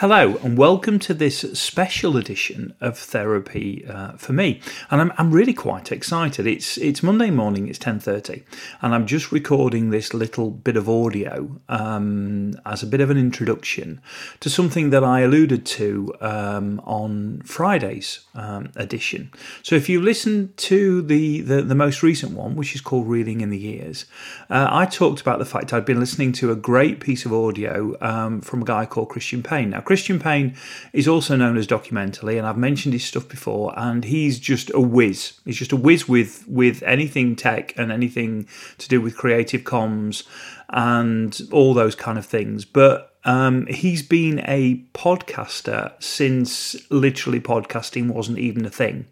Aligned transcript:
Hello 0.00 0.36
and 0.42 0.58
welcome 0.58 0.98
to 0.98 1.14
this 1.14 1.38
special 1.58 2.18
edition 2.18 2.74
of 2.82 2.98
therapy 2.98 3.82
uh, 3.88 4.12
for 4.18 4.34
me, 4.34 4.60
and 4.90 5.00
I'm, 5.00 5.10
I'm 5.16 5.30
really 5.30 5.54
quite 5.54 5.90
excited. 5.90 6.46
It's 6.46 6.76
it's 6.76 7.02
Monday 7.02 7.30
morning, 7.30 7.66
it's 7.66 7.78
ten 7.78 7.98
thirty, 7.98 8.42
and 8.82 8.94
I'm 8.94 9.06
just 9.06 9.32
recording 9.32 9.88
this 9.88 10.12
little 10.12 10.50
bit 10.50 10.76
of 10.76 10.86
audio 10.86 11.58
um, 11.70 12.52
as 12.66 12.82
a 12.82 12.86
bit 12.86 13.00
of 13.00 13.08
an 13.08 13.16
introduction 13.16 14.02
to 14.40 14.50
something 14.50 14.90
that 14.90 15.02
I 15.02 15.20
alluded 15.20 15.64
to 15.64 16.12
um, 16.20 16.78
on 16.84 17.40
Friday's 17.46 18.20
um, 18.34 18.72
edition. 18.76 19.32
So 19.62 19.76
if 19.76 19.88
you 19.88 20.02
listen 20.02 20.52
to 20.58 21.00
the, 21.00 21.40
the, 21.40 21.62
the 21.62 21.74
most 21.74 22.02
recent 22.02 22.32
one, 22.32 22.54
which 22.54 22.74
is 22.74 22.82
called 22.82 23.08
"Reeling 23.08 23.40
in 23.40 23.48
the 23.48 23.56
Years," 23.56 24.04
uh, 24.50 24.68
I 24.70 24.84
talked 24.84 25.22
about 25.22 25.38
the 25.38 25.46
fact 25.46 25.72
I'd 25.72 25.86
been 25.86 26.00
listening 26.00 26.32
to 26.32 26.52
a 26.52 26.54
great 26.54 27.00
piece 27.00 27.24
of 27.24 27.32
audio 27.32 27.96
um, 28.02 28.42
from 28.42 28.60
a 28.60 28.66
guy 28.66 28.84
called 28.84 29.08
Christian 29.08 29.42
Payne. 29.42 29.70
Now 29.70 29.85
Christian 29.86 30.18
Payne 30.18 30.56
is 30.92 31.06
also 31.06 31.36
known 31.36 31.56
as 31.56 31.66
Documentally, 31.66 32.36
and 32.36 32.46
I've 32.46 32.58
mentioned 32.58 32.92
his 32.92 33.04
stuff 33.04 33.28
before, 33.28 33.72
and 33.78 34.04
he's 34.04 34.38
just 34.40 34.70
a 34.74 34.80
whiz. 34.80 35.40
He's 35.44 35.56
just 35.56 35.72
a 35.72 35.76
whiz 35.76 36.08
with 36.08 36.46
with 36.48 36.82
anything 36.82 37.36
tech 37.36 37.72
and 37.78 37.92
anything 37.92 38.48
to 38.78 38.88
do 38.88 39.00
with 39.00 39.16
creative 39.16 39.62
comms 39.62 40.24
and 40.68 41.40
all 41.52 41.72
those 41.72 41.94
kind 41.94 42.18
of 42.18 42.26
things. 42.26 42.64
But 42.64 43.14
um, 43.24 43.66
he's 43.68 44.02
been 44.02 44.40
a 44.40 44.82
podcaster 44.92 45.92
since 46.02 46.76
literally 46.90 47.40
podcasting 47.40 48.10
wasn't 48.10 48.38
even 48.38 48.66
a 48.66 48.70
thing 48.70 49.06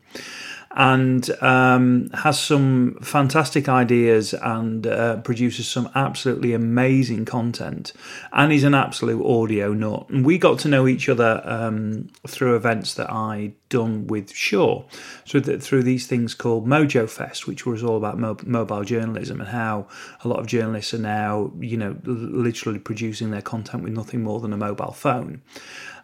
and 0.76 1.30
um, 1.40 2.10
has 2.10 2.38
some 2.38 2.98
fantastic 3.00 3.68
ideas 3.68 4.34
and 4.34 4.86
uh, 4.86 5.16
produces 5.18 5.68
some 5.68 5.88
absolutely 5.94 6.52
amazing 6.52 7.24
content. 7.24 7.92
And 8.32 8.50
he's 8.50 8.64
an 8.64 8.74
absolute 8.74 9.24
audio 9.24 9.72
nut. 9.72 10.06
And 10.08 10.26
we 10.26 10.36
got 10.36 10.58
to 10.60 10.68
know 10.68 10.88
each 10.88 11.08
other 11.08 11.40
um, 11.44 12.08
through 12.26 12.56
events 12.56 12.94
that 12.94 13.08
I 13.08 13.52
done 13.68 14.08
with 14.08 14.32
Shaw, 14.32 14.84
so 15.24 15.38
that 15.40 15.62
through 15.62 15.84
these 15.84 16.06
things 16.08 16.34
called 16.34 16.66
Mojo 16.66 17.08
Fest, 17.08 17.46
which 17.46 17.64
was 17.64 17.84
all 17.84 17.96
about 17.96 18.18
mo- 18.18 18.36
mobile 18.44 18.84
journalism 18.84 19.40
and 19.40 19.50
how 19.50 19.86
a 20.24 20.28
lot 20.28 20.40
of 20.40 20.46
journalists 20.46 20.92
are 20.92 20.98
now, 20.98 21.52
you 21.60 21.76
know, 21.76 21.96
literally 22.04 22.80
producing 22.80 23.30
their 23.30 23.42
content 23.42 23.84
with 23.84 23.92
nothing 23.92 24.22
more 24.22 24.40
than 24.40 24.52
a 24.52 24.56
mobile 24.56 24.92
phone. 24.92 25.40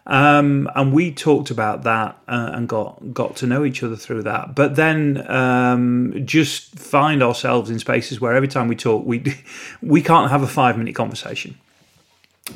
Um, 0.07 0.69
and 0.75 0.93
we 0.93 1.11
talked 1.11 1.51
about 1.51 1.83
that 1.83 2.17
uh, 2.27 2.51
and 2.53 2.67
got 2.67 3.13
got 3.13 3.35
to 3.37 3.47
know 3.47 3.63
each 3.63 3.83
other 3.83 3.95
through 3.95 4.23
that. 4.23 4.55
But 4.55 4.75
then 4.75 5.29
um, 5.29 6.13
just 6.25 6.77
find 6.77 7.21
ourselves 7.21 7.69
in 7.69 7.79
spaces 7.79 8.19
where 8.19 8.33
every 8.33 8.47
time 8.47 8.67
we 8.67 8.75
talk, 8.75 9.05
we 9.05 9.23
we 9.81 10.01
can't 10.01 10.31
have 10.31 10.41
a 10.41 10.47
five 10.47 10.77
minute 10.77 10.95
conversation. 10.95 11.57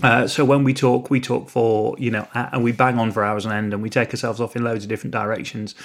Uh, 0.01 0.27
so 0.27 0.43
when 0.43 0.63
we 0.63 0.73
talk, 0.73 1.09
we 1.09 1.21
talk 1.21 1.47
for 1.47 1.95
you 1.99 2.09
know, 2.09 2.27
and 2.33 2.63
we 2.63 2.71
bang 2.71 2.97
on 2.97 3.11
for 3.11 3.23
hours 3.23 3.45
on 3.45 3.53
end, 3.53 3.73
and 3.73 3.83
we 3.83 3.89
take 3.89 4.09
ourselves 4.09 4.41
off 4.41 4.55
in 4.55 4.63
loads 4.63 4.83
of 4.83 4.89
different 4.89 5.11
directions, 5.11 5.75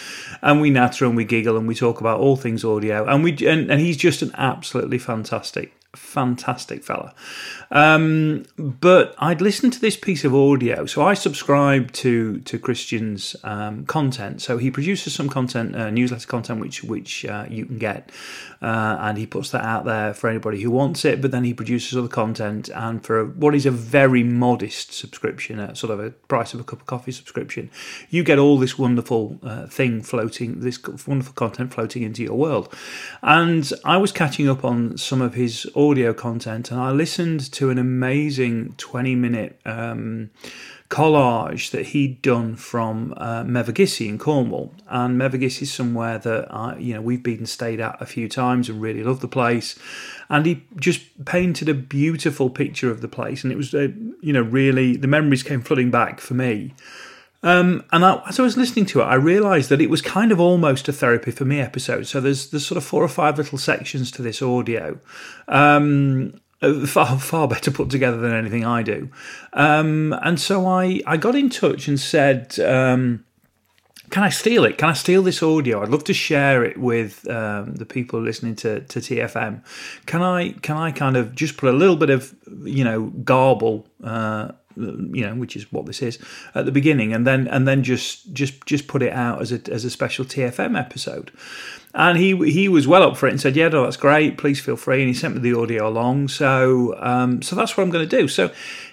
and 0.40 0.60
we 0.60 0.70
natter 0.70 1.04
and 1.04 1.14
we 1.14 1.24
giggle 1.24 1.58
and 1.58 1.68
we 1.68 1.74
talk 1.74 2.00
about 2.00 2.18
all 2.18 2.36
things 2.36 2.64
audio, 2.64 3.06
and 3.06 3.22
we 3.22 3.32
and, 3.46 3.70
and 3.70 3.80
he's 3.80 3.98
just 3.98 4.22
an 4.22 4.32
absolutely 4.34 4.98
fantastic 4.98 5.74
fantastic 5.94 6.84
fella. 6.84 7.14
Um, 7.70 8.44
but 8.56 9.14
I'd 9.18 9.40
listened 9.40 9.72
to 9.74 9.80
this 9.80 9.96
piece 9.96 10.24
of 10.24 10.34
audio, 10.34 10.86
so 10.86 11.02
I 11.02 11.14
subscribe 11.14 11.92
to 11.92 12.40
to 12.40 12.58
Christian's 12.58 13.36
um, 13.44 13.86
content. 13.86 14.42
So 14.42 14.58
he 14.58 14.70
produces 14.70 15.14
some 15.14 15.28
content, 15.28 15.74
uh, 15.74 15.90
newsletter 15.90 16.26
content, 16.26 16.60
which 16.60 16.84
which 16.84 17.24
uh, 17.24 17.46
you 17.48 17.66
can 17.66 17.78
get, 17.78 18.10
uh, 18.62 18.98
and 19.00 19.18
he 19.18 19.26
puts 19.26 19.50
that 19.50 19.64
out 19.64 19.84
there 19.84 20.14
for 20.14 20.28
anybody 20.30 20.60
who 20.62 20.70
wants 20.70 21.04
it. 21.04 21.20
But 21.20 21.30
then 21.30 21.44
he 21.44 21.54
produces 21.54 21.96
other 21.96 22.08
content, 22.08 22.68
and 22.68 23.04
for 23.04 23.24
what 23.24 23.54
is 23.54 23.66
a 23.66 23.70
very 23.70 24.22
modest 24.22 24.92
subscription, 24.92 25.58
a 25.58 25.74
sort 25.74 25.92
of 25.92 26.00
a 26.00 26.10
price 26.10 26.54
of 26.54 26.60
a 26.60 26.64
cup 26.64 26.80
of 26.80 26.86
coffee 26.86 27.12
subscription, 27.12 27.70
you 28.10 28.22
get 28.22 28.38
all 28.38 28.58
this 28.58 28.78
wonderful 28.78 29.38
uh, 29.42 29.66
thing 29.66 30.02
floating, 30.02 30.60
this 30.60 30.80
wonderful 31.06 31.34
content 31.34 31.72
floating 31.74 32.02
into 32.02 32.22
your 32.22 32.36
world. 32.36 32.72
And 33.22 33.70
I 33.84 33.96
was 33.96 34.12
catching 34.12 34.48
up 34.48 34.64
on 34.64 34.96
some 34.96 35.20
of 35.20 35.34
his 35.34 35.66
audio 35.80 36.12
content, 36.12 36.70
and 36.70 36.78
I 36.78 36.90
listened 36.90 37.50
to 37.52 37.70
an 37.70 37.78
amazing 37.78 38.74
20 38.76 39.14
minute 39.14 39.60
um, 39.64 40.30
collage 40.90 41.70
that 41.70 41.86
he'd 41.86 42.20
done 42.20 42.56
from 42.56 43.14
uh, 43.16 43.44
Mevagissey 43.44 44.08
in 44.08 44.18
Cornwall. 44.18 44.74
And 44.88 45.18
Mevagissey 45.18 45.62
is 45.62 45.72
somewhere 45.72 46.18
that 46.18 46.52
I, 46.52 46.76
you 46.76 46.94
know 46.94 47.00
we've 47.00 47.22
been 47.22 47.46
stayed 47.46 47.80
at 47.80 48.00
a 48.00 48.06
few 48.06 48.28
times 48.28 48.68
and 48.68 48.82
really 48.82 49.02
love 49.02 49.20
the 49.20 49.28
place. 49.28 49.78
And 50.28 50.44
he 50.44 50.64
just 50.76 51.24
painted 51.24 51.68
a 51.68 51.74
beautiful 51.74 52.50
picture 52.50 52.90
of 52.90 53.00
the 53.00 53.08
place, 53.08 53.42
and 53.42 53.52
it 53.52 53.56
was 53.56 53.74
uh, 53.74 53.88
you 54.20 54.32
know 54.32 54.42
really 54.42 54.96
the 54.96 55.08
memories 55.08 55.42
came 55.42 55.62
flooding 55.62 55.90
back 55.90 56.20
for 56.20 56.34
me. 56.34 56.74
Um, 57.42 57.84
and 57.90 58.04
I, 58.04 58.22
as 58.28 58.38
I 58.38 58.42
was 58.42 58.56
listening 58.56 58.86
to 58.86 59.00
it, 59.00 59.04
I 59.04 59.14
realised 59.14 59.70
that 59.70 59.80
it 59.80 59.88
was 59.88 60.02
kind 60.02 60.30
of 60.30 60.40
almost 60.40 60.88
a 60.88 60.92
therapy 60.92 61.30
for 61.30 61.44
me 61.44 61.60
episode. 61.60 62.06
So 62.06 62.20
there's 62.20 62.50
there's 62.50 62.66
sort 62.66 62.76
of 62.76 62.84
four 62.84 63.02
or 63.02 63.08
five 63.08 63.38
little 63.38 63.58
sections 63.58 64.10
to 64.12 64.22
this 64.22 64.42
audio, 64.42 64.98
um, 65.48 66.40
uh, 66.60 66.86
far 66.86 67.18
far 67.18 67.48
better 67.48 67.70
put 67.70 67.88
together 67.90 68.18
than 68.18 68.34
anything 68.34 68.66
I 68.66 68.82
do. 68.82 69.08
Um, 69.54 70.14
and 70.22 70.38
so 70.38 70.66
I 70.66 71.00
I 71.06 71.16
got 71.16 71.34
in 71.34 71.50
touch 71.50 71.88
and 71.88 71.98
said. 71.98 72.58
Um, 72.60 73.24
can 74.10 74.24
I 74.24 74.28
steal 74.28 74.64
it? 74.64 74.76
Can 74.76 74.88
I 74.88 74.92
steal 74.92 75.22
this 75.22 75.40
audio? 75.40 75.82
I'd 75.82 75.88
love 75.88 76.02
to 76.04 76.12
share 76.12 76.64
it 76.64 76.76
with 76.76 77.28
um, 77.30 77.76
the 77.76 77.86
people 77.86 78.20
listening 78.20 78.56
to, 78.56 78.80
to 78.80 78.98
TFM. 78.98 79.62
Can 80.06 80.20
I 80.20 80.50
can 80.50 80.76
I 80.76 80.90
kind 80.90 81.16
of 81.16 81.36
just 81.36 81.56
put 81.56 81.72
a 81.72 81.76
little 81.76 81.94
bit 81.94 82.10
of 82.10 82.34
you 82.64 82.82
know 82.82 83.06
garble 83.22 83.86
uh, 84.02 84.50
you 84.76 85.26
know, 85.26 85.34
which 85.34 85.56
is 85.56 85.70
what 85.72 85.86
this 85.86 86.02
is 86.02 86.18
at 86.54 86.64
the 86.64 86.72
beginning, 86.72 87.12
and 87.12 87.26
then 87.26 87.48
and 87.48 87.66
then 87.66 87.82
just 87.82 88.32
just 88.32 88.64
just 88.66 88.86
put 88.86 89.02
it 89.02 89.12
out 89.12 89.40
as 89.40 89.52
a 89.52 89.60
as 89.70 89.84
a 89.84 89.90
special 89.90 90.24
TFM 90.24 90.78
episode. 90.78 91.30
And 91.92 92.18
he 92.18 92.36
he 92.50 92.68
was 92.68 92.86
well 92.86 93.02
up 93.02 93.16
for 93.16 93.26
it 93.26 93.30
and 93.30 93.40
said, 93.40 93.56
"Yeah, 93.56 93.68
no, 93.68 93.84
that's 93.84 93.96
great. 93.96 94.38
Please 94.38 94.60
feel 94.60 94.76
free." 94.76 95.00
And 95.00 95.08
he 95.08 95.14
sent 95.14 95.34
me 95.34 95.40
the 95.40 95.58
audio 95.58 95.88
along. 95.88 96.28
So 96.28 96.94
um, 97.00 97.42
so 97.42 97.56
that's 97.56 97.76
what 97.76 97.82
I'm 97.82 97.90
going 97.90 98.08
to 98.08 98.16
do. 98.16 98.28
So 98.28 98.50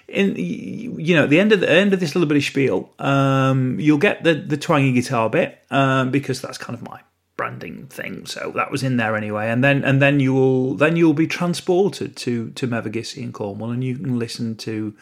in 0.08 0.34
you 0.36 1.14
know 1.14 1.24
at 1.24 1.30
the 1.30 1.38
end 1.38 1.52
of 1.52 1.60
the 1.60 1.70
end 1.70 1.92
of 1.92 2.00
this 2.00 2.14
little 2.14 2.28
bit 2.28 2.38
of 2.38 2.44
spiel, 2.44 2.90
um, 2.98 3.78
you'll 3.78 3.98
get 3.98 4.24
the 4.24 4.34
the 4.34 4.56
twangy 4.56 4.92
guitar 4.92 5.30
bit 5.30 5.58
um, 5.70 6.10
because 6.10 6.40
that's 6.40 6.58
kind 6.58 6.76
of 6.76 6.82
my 6.82 7.00
branding 7.38 7.86
thing. 7.86 8.26
So 8.26 8.52
that 8.56 8.70
was 8.70 8.82
in 8.82 8.98
there 8.98 9.16
anyway. 9.16 9.48
And 9.48 9.64
then 9.64 9.82
and 9.84 10.02
then 10.02 10.20
you 10.20 10.34
will 10.34 10.74
then 10.74 10.96
you'll 10.96 11.14
be 11.14 11.26
transported 11.26 12.16
to 12.16 12.50
to 12.50 12.68
Mevagissey 12.68 13.22
in 13.22 13.32
Cornwall, 13.32 13.70
and 13.70 13.82
you 13.82 13.96
can 13.96 14.18
listen 14.18 14.56
to 14.56 14.94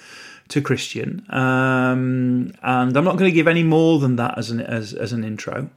to 0.48 0.60
Christian. 0.60 1.24
Um, 1.30 2.52
and 2.62 2.96
I'm 2.96 3.04
not 3.04 3.16
going 3.16 3.30
to 3.30 3.34
give 3.34 3.48
any 3.48 3.62
more 3.62 3.98
than 3.98 4.16
that 4.16 4.38
as 4.38 4.50
an 4.50 4.60
as, 4.60 4.92
as 4.92 5.12
an 5.12 5.24
intro. 5.24 5.70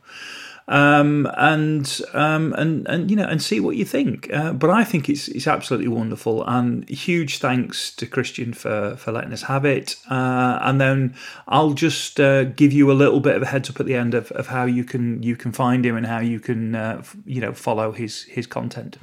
Um, 0.70 1.28
and 1.36 2.00
um, 2.14 2.54
and 2.54 2.88
and 2.88 3.10
you 3.10 3.18
know 3.18 3.26
and 3.26 3.42
see 3.42 3.60
what 3.60 3.76
you 3.76 3.86
think. 3.86 4.32
Uh, 4.32 4.54
but 4.54 4.70
I 4.70 4.84
think 4.84 5.10
it's 5.10 5.28
it's 5.28 5.48
absolutely 5.48 5.88
wonderful, 5.88 6.44
and 6.48 6.88
huge 6.88 7.40
thanks 7.40 7.92
to 7.96 8.06
Christian 8.06 8.54
for 8.54 8.96
for 8.96 9.12
letting 9.12 9.34
us 9.34 9.42
have 9.44 9.66
it. 9.66 9.96
Uh, 10.12 10.60
and 10.62 10.80
then 10.80 11.16
I'll 11.48 11.74
just 11.74 12.20
uh, 12.20 12.44
give 12.44 12.72
you 12.72 12.92
a 12.92 12.94
little 12.94 13.20
bit 13.20 13.36
of 13.36 13.42
a 13.42 13.48
heads 13.48 13.72
up 13.72 13.80
at 13.80 13.88
the 13.88 13.96
end 13.96 14.14
of, 14.14 14.32
of 14.34 14.46
how 14.48 14.66
you 14.66 14.84
can 14.84 15.24
you 15.24 15.36
can 15.36 15.52
find 15.52 15.84
him 15.84 15.98
and 15.98 16.06
how 16.06 16.20
you 16.20 16.40
can 16.40 16.76
uh, 16.76 17.02
you 17.26 17.42
know 17.42 17.52
follow 17.52 17.92
his 17.92 18.24
his 18.26 18.46
content. 18.46 18.98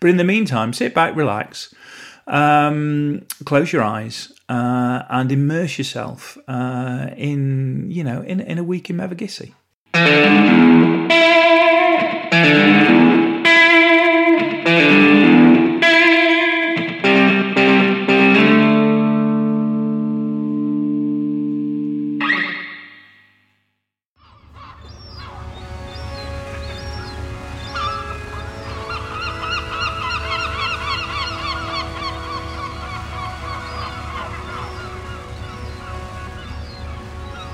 But 0.00 0.10
in 0.10 0.16
the 0.16 0.24
meantime, 0.24 0.72
sit 0.72 0.92
back, 0.92 1.14
relax. 1.14 1.72
Um, 2.26 3.26
close 3.44 3.72
your 3.72 3.82
eyes 3.82 4.32
uh, 4.48 5.02
and 5.08 5.32
immerse 5.32 5.78
yourself 5.78 6.38
uh, 6.46 7.08
in, 7.16 7.90
you 7.90 8.04
know, 8.04 8.22
in, 8.22 8.40
in 8.40 8.58
a 8.58 8.64
week 8.64 8.90
in 8.90 8.96
Mevagissey. 8.96 9.54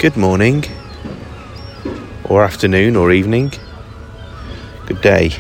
Good 0.08 0.16
morning, 0.16 0.64
or 2.25 2.43
afternoon, 2.43 2.96
or 2.96 3.12
evening. 3.12 3.52
Good 4.87 5.02
day. 5.02 5.32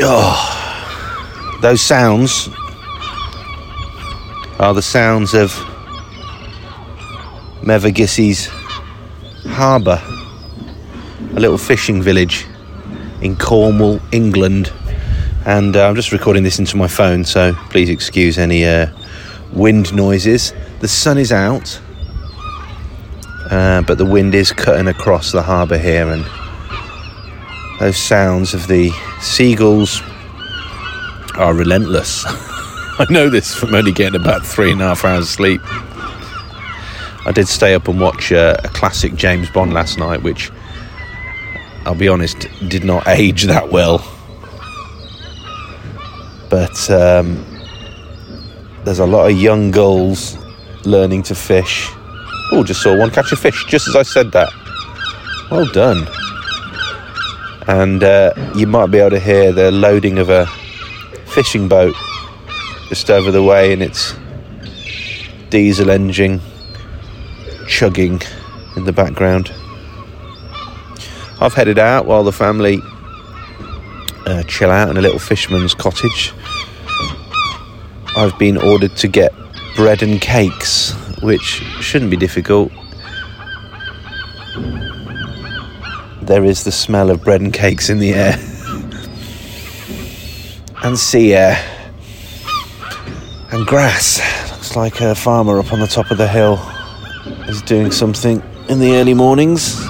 Oh, 0.00 1.58
those 1.62 1.80
sounds 1.80 2.50
are 4.58 4.74
the 4.74 4.82
sounds 4.82 5.32
of 5.32 5.50
Mevagissey's 7.62 8.48
harbour, 9.46 10.02
a 11.34 11.40
little 11.40 11.56
fishing 11.56 12.02
village 12.02 12.44
in 13.22 13.34
Cornwall, 13.36 13.98
England. 14.12 14.70
And 15.46 15.74
uh, 15.74 15.88
I'm 15.88 15.94
just 15.94 16.12
recording 16.12 16.42
this 16.42 16.58
into 16.58 16.76
my 16.76 16.88
phone, 16.88 17.24
so 17.24 17.54
please 17.70 17.88
excuse 17.88 18.36
any 18.36 18.66
uh, 18.66 18.88
wind 19.54 19.94
noises. 19.94 20.52
The 20.80 20.88
sun 20.88 21.16
is 21.16 21.32
out 21.32 21.80
uh, 23.54 23.82
but 23.82 23.98
the 23.98 24.04
wind 24.04 24.34
is 24.34 24.50
cutting 24.52 24.88
across 24.88 25.30
the 25.30 25.40
harbour 25.40 25.78
here, 25.78 26.08
and 26.10 26.24
those 27.78 27.96
sounds 27.96 28.52
of 28.52 28.66
the 28.66 28.90
seagulls 29.20 30.02
are 31.36 31.54
relentless. 31.54 32.24
I 32.26 33.06
know 33.10 33.28
this 33.28 33.54
from 33.54 33.72
only 33.74 33.92
getting 33.92 34.20
about 34.20 34.44
three 34.44 34.72
and 34.72 34.82
a 34.82 34.88
half 34.88 35.04
hours 35.04 35.28
sleep. 35.28 35.60
I 37.26 37.32
did 37.32 37.46
stay 37.46 37.74
up 37.74 37.86
and 37.86 38.00
watch 38.00 38.32
uh, 38.32 38.56
a 38.64 38.68
classic 38.68 39.14
James 39.14 39.48
Bond 39.50 39.72
last 39.72 39.98
night, 39.98 40.22
which 40.22 40.50
I'll 41.86 41.94
be 41.94 42.08
honest, 42.08 42.48
did 42.68 42.82
not 42.82 43.06
age 43.08 43.44
that 43.44 43.70
well. 43.70 43.98
But 46.50 46.90
um, 46.90 47.44
there's 48.82 48.98
a 48.98 49.06
lot 49.06 49.30
of 49.30 49.40
young 49.40 49.70
gulls 49.70 50.36
learning 50.84 51.22
to 51.24 51.36
fish. 51.36 51.88
Oh, 52.56 52.62
just 52.62 52.82
saw 52.82 52.96
one 52.96 53.10
catch 53.10 53.32
a 53.32 53.36
fish 53.36 53.64
just 53.66 53.88
as 53.88 53.96
I 53.96 54.04
said 54.04 54.30
that. 54.30 54.52
Well 55.50 55.66
done. 55.66 56.06
And 57.66 58.04
uh, 58.04 58.32
you 58.54 58.68
might 58.68 58.92
be 58.92 58.98
able 58.98 59.10
to 59.10 59.18
hear 59.18 59.50
the 59.50 59.72
loading 59.72 60.18
of 60.20 60.30
a 60.30 60.46
fishing 61.26 61.66
boat 61.66 61.96
just 62.88 63.10
over 63.10 63.32
the 63.32 63.42
way 63.42 63.72
and 63.72 63.82
its 63.82 64.14
diesel 65.50 65.90
engine 65.90 66.40
chugging 67.66 68.22
in 68.76 68.84
the 68.84 68.92
background. 68.92 69.52
I've 71.40 71.54
headed 71.54 71.80
out 71.80 72.06
while 72.06 72.22
the 72.22 72.30
family 72.30 72.78
uh, 74.26 74.44
chill 74.44 74.70
out 74.70 74.90
in 74.90 74.96
a 74.96 75.00
little 75.00 75.18
fisherman's 75.18 75.74
cottage. 75.74 76.32
I've 78.16 78.38
been 78.38 78.56
ordered 78.58 78.94
to 78.98 79.08
get 79.08 79.34
bread 79.74 80.04
and 80.04 80.20
cakes, 80.20 80.94
which 81.24 81.62
shouldn't 81.80 82.10
be 82.10 82.18
difficult. 82.18 82.70
There 86.20 86.44
is 86.44 86.64
the 86.64 86.72
smell 86.72 87.10
of 87.10 87.24
bread 87.24 87.40
and 87.40 87.52
cakes 87.52 87.88
in 87.88 87.98
the 87.98 88.12
air, 88.12 88.34
and 90.84 90.98
sea 90.98 91.34
air, 91.34 91.56
and 93.52 93.66
grass. 93.66 94.20
Looks 94.50 94.76
like 94.76 95.00
a 95.00 95.14
farmer 95.14 95.58
up 95.58 95.72
on 95.72 95.80
the 95.80 95.86
top 95.86 96.10
of 96.10 96.18
the 96.18 96.28
hill 96.28 96.60
is 97.48 97.62
doing 97.62 97.90
something 97.90 98.42
in 98.68 98.78
the 98.78 98.96
early 98.96 99.14
mornings. 99.14 99.80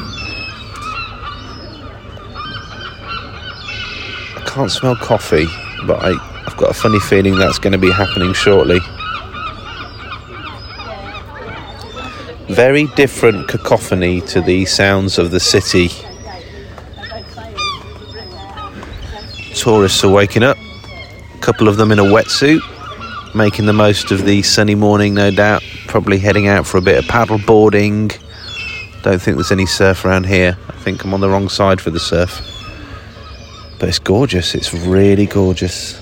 I 4.37 4.45
can't 4.47 4.71
smell 4.71 4.95
coffee, 4.95 5.47
but 5.85 6.01
I, 6.01 6.13
I've 6.47 6.57
got 6.57 6.71
a 6.71 6.75
funny 6.75 7.01
feeling 7.01 7.35
that's 7.35 7.59
going 7.59 7.73
to 7.73 7.79
be 7.79 7.91
happening 7.91 8.35
shortly. 8.35 8.79
Very 12.55 12.87
different 12.95 13.49
cacophony 13.49 14.21
to 14.21 14.41
the 14.41 14.65
sounds 14.65 15.19
of 15.19 15.33
the 15.33 15.41
city. 15.41 15.89
Tourists 19.57 20.05
are 20.05 20.13
waking 20.13 20.45
up, 20.45 20.57
a 20.57 21.39
couple 21.41 21.67
of 21.67 21.79
them 21.79 21.91
in 21.91 21.99
a 21.99 22.05
wetsuit, 22.05 22.61
making 23.35 23.67
the 23.67 23.73
most 23.73 24.13
of 24.13 24.25
the 24.25 24.41
sunny 24.43 24.77
morning, 24.77 25.15
no 25.15 25.33
doubt. 25.33 25.65
Probably 25.89 26.17
heading 26.17 26.47
out 26.47 26.65
for 26.65 26.79
a 26.79 26.81
bit 26.81 26.97
of 26.97 27.09
paddle 27.09 27.41
boarding. 27.45 28.13
Don't 29.03 29.21
think 29.21 29.37
there's 29.37 29.51
any 29.51 29.67
surf 29.67 30.05
around 30.05 30.27
here. 30.27 30.57
I 30.69 30.73
think 30.75 31.03
I'm 31.03 31.13
on 31.13 31.21
the 31.21 31.29
wrong 31.29 31.49
side 31.49 31.81
for 31.81 31.91
the 31.91 31.99
surf. 31.99 32.41
But 33.81 33.89
it's 33.89 33.99
gorgeous, 33.99 34.55
it's 34.55 34.73
really 34.73 35.27
gorgeous. 35.27 36.01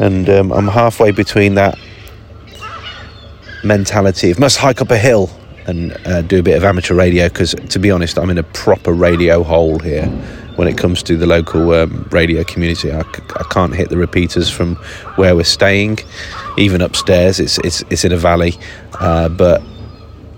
And 0.00 0.28
um, 0.28 0.52
I'm 0.52 0.66
halfway 0.66 1.12
between 1.12 1.54
that 1.54 1.78
mentality 3.62 4.30
of 4.30 4.38
must 4.38 4.58
hike 4.58 4.80
up 4.80 4.90
a 4.90 4.98
hill 4.98 5.30
and 5.66 5.92
uh, 6.06 6.22
do 6.22 6.40
a 6.40 6.42
bit 6.42 6.56
of 6.56 6.64
amateur 6.64 6.94
radio 6.94 7.28
because, 7.28 7.54
to 7.68 7.78
be 7.78 7.90
honest, 7.90 8.18
I'm 8.18 8.30
in 8.30 8.38
a 8.38 8.42
proper 8.42 8.92
radio 8.92 9.42
hole 9.42 9.78
here 9.78 10.06
when 10.56 10.68
it 10.68 10.76
comes 10.76 11.02
to 11.04 11.16
the 11.16 11.26
local 11.26 11.72
um, 11.72 12.06
radio 12.10 12.44
community. 12.44 12.92
I, 12.92 13.02
c- 13.02 13.22
I 13.36 13.44
can't 13.44 13.74
hit 13.74 13.88
the 13.88 13.96
repeaters 13.96 14.50
from 14.50 14.74
where 15.16 15.34
we're 15.36 15.44
staying, 15.44 15.98
even 16.58 16.80
upstairs. 16.82 17.38
It's 17.40 17.58
it's 17.58 17.82
it's 17.90 18.04
in 18.04 18.12
a 18.12 18.16
valley, 18.16 18.54
uh, 19.00 19.28
but 19.28 19.62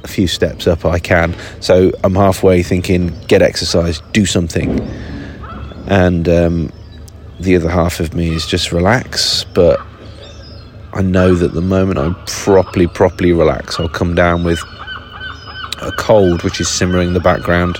a 0.05 0.09
few 0.09 0.27
steps 0.29 0.67
up 0.67 0.85
I 0.85 0.99
can. 0.99 1.35
So 1.61 1.91
I'm 2.05 2.15
halfway 2.15 2.63
thinking, 2.63 3.19
get 3.27 3.41
exercise, 3.41 4.03
do 4.13 4.27
something, 4.27 4.81
and 5.87 6.29
um, 6.29 6.73
the 7.41 7.57
other 7.57 7.71
half 7.71 7.99
of 7.99 8.15
me 8.15 8.29
is 8.35 8.47
just 8.47 8.73
relax, 8.73 9.45
but. 9.55 9.81
I 10.95 11.03
know 11.03 11.35
that 11.35 11.55
the 11.55 11.61
moment 11.61 11.99
I'm 11.99 12.15
properly, 12.27 12.87
properly 12.87 13.33
relax, 13.33 13.81
I'll 13.81 13.89
come 13.89 14.15
down 14.15 14.45
with 14.45 14.61
a 15.83 15.91
cold 15.99 16.45
which 16.45 16.61
is 16.61 16.69
simmering 16.69 17.09
in 17.09 17.15
the 17.15 17.21
background. 17.21 17.79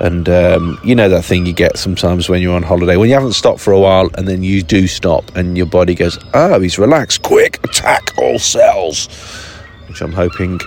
And 0.00 0.28
um, 0.28 0.78
you 0.84 0.94
know 0.94 1.08
that 1.08 1.24
thing 1.24 1.46
you 1.46 1.54
get 1.54 1.78
sometimes 1.78 2.28
when 2.28 2.42
you're 2.42 2.54
on 2.54 2.62
holiday, 2.62 2.98
when 2.98 3.08
you 3.08 3.14
haven't 3.14 3.32
stopped 3.32 3.60
for 3.60 3.72
a 3.72 3.80
while 3.80 4.10
and 4.18 4.28
then 4.28 4.42
you 4.42 4.62
do 4.62 4.86
stop 4.86 5.34
and 5.36 5.56
your 5.56 5.64
body 5.64 5.94
goes, 5.94 6.18
oh, 6.34 6.60
he's 6.60 6.78
relaxed, 6.78 7.22
quick, 7.22 7.64
attack 7.64 8.02
all 8.18 8.38
cells. 8.38 9.08
Which 9.88 10.02
I'm 10.02 10.12
hoping 10.12 10.60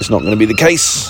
is 0.00 0.10
not 0.10 0.22
going 0.22 0.32
to 0.32 0.36
be 0.36 0.44
the 0.44 0.56
case. 0.56 1.08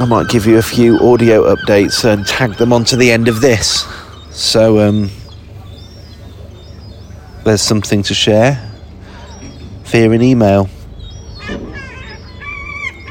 I 0.00 0.04
might 0.06 0.28
give 0.28 0.44
you 0.44 0.58
a 0.58 0.62
few 0.62 0.98
audio 0.98 1.54
updates 1.54 2.04
and 2.04 2.26
tag 2.26 2.56
them 2.56 2.74
onto 2.74 2.94
the 2.94 3.10
end 3.10 3.26
of 3.26 3.40
this. 3.40 3.86
So, 4.34 4.80
um, 4.80 5.10
there's 7.44 7.62
something 7.62 8.02
to 8.02 8.14
share 8.14 8.60
via 9.84 10.10
an 10.10 10.22
email. 10.22 10.68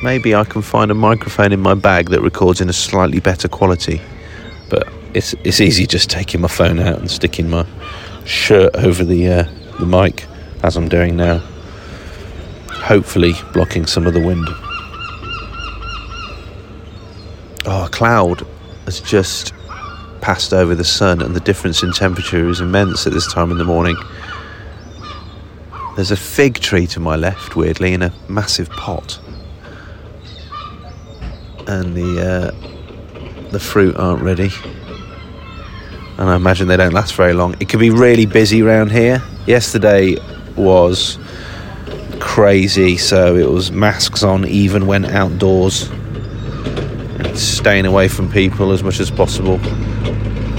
Maybe 0.03 0.35
I 0.35 0.43
can 0.43 0.61
find 0.61 0.91
a 0.91 0.93
microphone 0.93 1.53
in 1.53 1.61
my 1.61 1.75
bag 1.75 2.09
that 2.09 2.21
records 2.21 2.59
in 2.59 2.67
a 2.67 2.73
slightly 2.73 3.21
better 3.21 3.47
quality. 3.47 4.01
But 4.69 4.91
it's 5.13 5.33
it's 5.45 5.61
easy 5.61 5.87
just 5.87 6.09
taking 6.09 6.41
my 6.41 6.49
phone 6.49 6.77
out 6.77 6.99
and 6.99 7.09
sticking 7.09 7.49
my 7.49 7.65
shirt 8.25 8.75
over 8.75 9.05
the 9.05 9.27
uh, 9.29 9.43
the 9.79 9.85
mic 9.85 10.25
as 10.61 10.75
I'm 10.75 10.89
doing 10.89 11.15
now. 11.15 11.37
Hopefully 12.69 13.31
blocking 13.53 13.85
some 13.85 14.07
of 14.07 14.13
the 14.13 14.19
wind. 14.19 14.49
Oh, 17.65 17.85
a 17.85 17.89
cloud 17.89 18.45
has 18.83 18.99
just 18.99 19.53
passed 20.23 20.53
over 20.53 20.73
the 20.73 20.85
sun, 20.85 21.21
and 21.21 21.35
the 21.35 21.41
difference 21.41 21.83
in 21.83 21.91
temperature 21.91 22.47
is 22.47 22.61
immense 22.61 23.05
at 23.05 23.11
this 23.11 23.31
time 23.31 23.51
in 23.51 23.57
the 23.57 23.65
morning. 23.65 23.97
There's 25.97 26.11
a 26.11 26.15
fig 26.15 26.55
tree 26.61 26.87
to 26.87 27.01
my 27.01 27.17
left, 27.17 27.57
weirdly, 27.57 27.91
in 27.91 28.01
a 28.01 28.13
massive 28.29 28.69
pot, 28.69 29.19
and 31.67 31.93
the 31.93 32.21
uh, 32.21 33.49
the 33.51 33.59
fruit 33.59 33.97
aren't 33.97 34.23
ready. 34.23 34.49
And 36.17 36.29
I 36.29 36.37
imagine 36.37 36.69
they 36.69 36.77
don't 36.77 36.93
last 36.93 37.15
very 37.15 37.33
long. 37.33 37.55
It 37.59 37.67
could 37.67 37.81
be 37.81 37.89
really 37.89 38.25
busy 38.25 38.61
around 38.61 38.91
here. 38.91 39.21
Yesterday 39.45 40.15
was 40.55 41.19
crazy, 42.21 42.95
so 42.95 43.35
it 43.35 43.49
was 43.49 43.73
masks 43.73 44.23
on 44.23 44.45
even 44.45 44.87
when 44.87 45.03
outdoors, 45.03 45.91
staying 47.33 47.85
away 47.85 48.07
from 48.07 48.31
people 48.31 48.71
as 48.71 48.83
much 48.83 49.01
as 49.01 49.11
possible. 49.11 49.59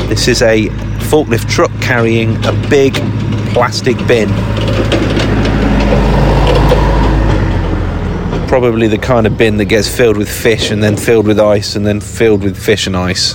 This 0.08 0.28
is 0.28 0.42
a 0.42 0.68
forklift 1.08 1.49
truck 1.49 1.70
carrying 1.80 2.37
a 2.44 2.52
big 2.68 2.94
plastic 3.52 3.96
bin. 4.06 4.28
Probably 8.46 8.87
the 8.87 8.99
kind 8.99 9.26
of 9.26 9.37
bin 9.38 9.56
that 9.56 9.64
gets 9.64 9.88
filled 9.88 10.16
with 10.16 10.28
fish 10.28 10.70
and 10.70 10.82
then 10.82 10.96
filled 10.96 11.26
with 11.26 11.40
ice 11.40 11.75
and 11.75 11.87
then 11.87 12.00
filled 12.00 12.42
with 12.42 12.56
fish 12.56 12.87
and 12.87 12.96
ice. 12.96 13.34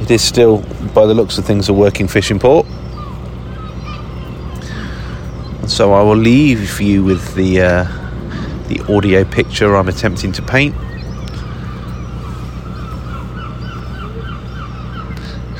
It 0.00 0.10
is 0.10 0.22
still, 0.22 0.58
by 0.94 1.06
the 1.06 1.14
looks 1.14 1.38
of 1.38 1.44
things, 1.44 1.68
a 1.68 1.72
working 1.72 2.08
fishing 2.08 2.38
port. 2.38 2.66
So 5.66 5.92
I 5.92 6.02
will 6.02 6.16
leave 6.16 6.80
you 6.80 7.04
with 7.04 7.34
the 7.34 7.60
uh, 7.60 7.84
the 8.68 8.80
audio 8.88 9.24
picture 9.24 9.76
I'm 9.76 9.88
attempting 9.88 10.32
to 10.32 10.42
paint. 10.42 10.74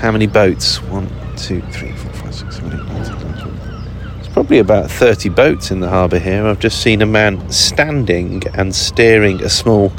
How 0.06 0.12
many 0.12 0.28
boats? 0.28 0.80
One, 0.82 1.08
two, 1.36 1.60
three, 1.72 1.90
four, 1.90 2.12
five, 2.12 2.32
six, 2.32 2.54
seven, 2.54 2.74
eight, 2.74 2.86
nine, 2.86 3.04
ten, 3.04 3.16
eleven, 3.16 3.58
twelve. 3.58 4.18
It's 4.20 4.28
probably 4.28 4.60
about 4.60 4.88
30 4.88 5.30
boats 5.30 5.72
in 5.72 5.80
the 5.80 5.88
harbour 5.88 6.20
here. 6.20 6.46
I've 6.46 6.60
just 6.60 6.80
seen 6.80 7.02
a 7.02 7.06
man 7.06 7.50
standing 7.50 8.40
and 8.54 8.72
steering 8.72 9.42
a 9.42 9.48
small 9.48 9.90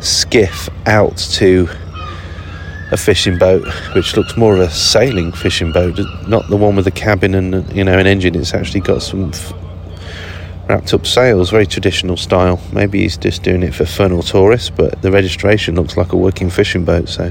skiff 0.00 0.70
out 0.86 1.18
to 1.34 1.68
a 2.90 2.96
fishing 2.96 3.36
boat, 3.36 3.68
which 3.94 4.16
looks 4.16 4.34
more 4.38 4.54
of 4.54 4.60
a 4.60 4.70
sailing 4.70 5.30
fishing 5.30 5.72
boat, 5.72 6.00
not 6.26 6.48
the 6.48 6.56
one 6.56 6.74
with 6.74 6.86
a 6.86 6.90
cabin 6.90 7.34
and 7.34 7.70
you 7.76 7.84
know 7.84 7.98
an 7.98 8.06
engine. 8.06 8.34
It's 8.36 8.54
actually 8.54 8.80
got 8.80 9.02
some 9.02 9.28
f- 9.28 9.52
wrapped 10.70 10.94
up 10.94 11.06
sails, 11.06 11.50
very 11.50 11.66
traditional 11.66 12.16
style. 12.16 12.62
Maybe 12.72 13.02
he's 13.02 13.18
just 13.18 13.42
doing 13.42 13.62
it 13.62 13.74
for 13.74 13.84
fun 13.84 14.10
or 14.10 14.22
tourists, 14.22 14.70
but 14.70 15.02
the 15.02 15.10
registration 15.10 15.74
looks 15.74 15.98
like 15.98 16.14
a 16.14 16.16
working 16.16 16.48
fishing 16.48 16.86
boat. 16.86 17.10
So 17.10 17.30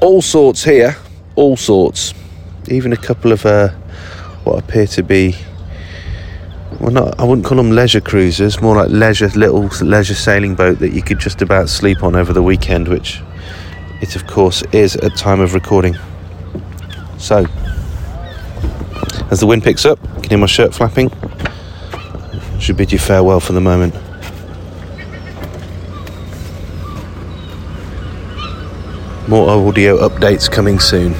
all 0.00 0.22
sorts 0.22 0.64
here, 0.64 0.96
all 1.36 1.56
sorts. 1.56 2.14
Even 2.68 2.92
a 2.92 2.96
couple 2.96 3.32
of 3.32 3.46
uh, 3.46 3.68
what 4.44 4.62
appear 4.62 4.86
to 4.88 5.02
be 5.02 5.34
well, 6.80 6.90
not 6.90 7.20
I 7.20 7.24
wouldn't 7.24 7.46
call 7.46 7.58
them 7.58 7.72
leisure 7.72 8.00
cruisers, 8.00 8.62
more 8.62 8.76
like 8.76 8.88
leisure 8.88 9.28
little 9.28 9.68
leisure 9.86 10.14
sailing 10.14 10.54
boat 10.54 10.78
that 10.78 10.92
you 10.92 11.02
could 11.02 11.18
just 11.18 11.42
about 11.42 11.68
sleep 11.68 12.02
on 12.02 12.16
over 12.16 12.32
the 12.32 12.42
weekend, 12.42 12.88
which 12.88 13.20
it 14.00 14.16
of 14.16 14.26
course 14.26 14.62
is 14.72 14.96
at 14.96 15.14
time 15.16 15.40
of 15.40 15.52
recording. 15.52 15.96
So, 17.18 17.44
as 19.30 19.40
the 19.40 19.46
wind 19.46 19.62
picks 19.62 19.84
up, 19.84 19.98
you 20.02 20.22
can 20.22 20.30
hear 20.30 20.38
my 20.38 20.46
shirt 20.46 20.74
flapping. 20.74 21.10
Should 22.58 22.78
bid 22.78 22.92
you 22.92 22.98
farewell 22.98 23.40
for 23.40 23.52
the 23.52 23.60
moment. 23.60 23.94
More 29.30 29.48
audio 29.48 29.96
updates 30.08 30.50
coming 30.50 30.80
soon. 30.80 31.14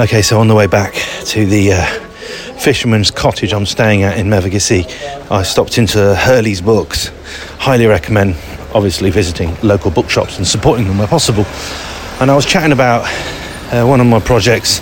Okay, 0.00 0.22
so 0.22 0.40
on 0.40 0.48
the 0.48 0.54
way 0.54 0.66
back 0.66 0.94
to 1.26 1.44
the 1.44 1.74
uh, 1.74 2.07
fisherman's 2.58 3.10
cottage 3.10 3.52
I'm 3.52 3.66
staying 3.66 4.02
at 4.02 4.18
in 4.18 4.26
Mevagissey, 4.26 4.86
I 5.30 5.42
stopped 5.42 5.78
into 5.78 6.14
Hurley's 6.14 6.60
Books. 6.60 7.10
Highly 7.58 7.86
recommend, 7.86 8.36
obviously, 8.74 9.10
visiting 9.10 9.56
local 9.62 9.90
bookshops 9.90 10.38
and 10.38 10.46
supporting 10.46 10.86
them 10.86 10.98
where 10.98 11.08
possible. 11.08 11.44
And 12.20 12.30
I 12.30 12.34
was 12.34 12.44
chatting 12.44 12.72
about 12.72 13.04
uh, 13.72 13.86
one 13.86 14.00
of 14.00 14.06
my 14.06 14.20
projects, 14.20 14.80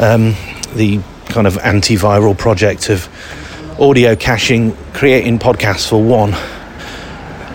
um, 0.00 0.34
the 0.74 1.00
kind 1.26 1.46
of 1.46 1.54
antiviral 1.54 2.36
project 2.36 2.90
of 2.90 3.08
audio 3.80 4.14
caching, 4.14 4.76
creating 4.92 5.38
podcasts 5.38 5.88
for 5.88 6.02
one. 6.02 6.34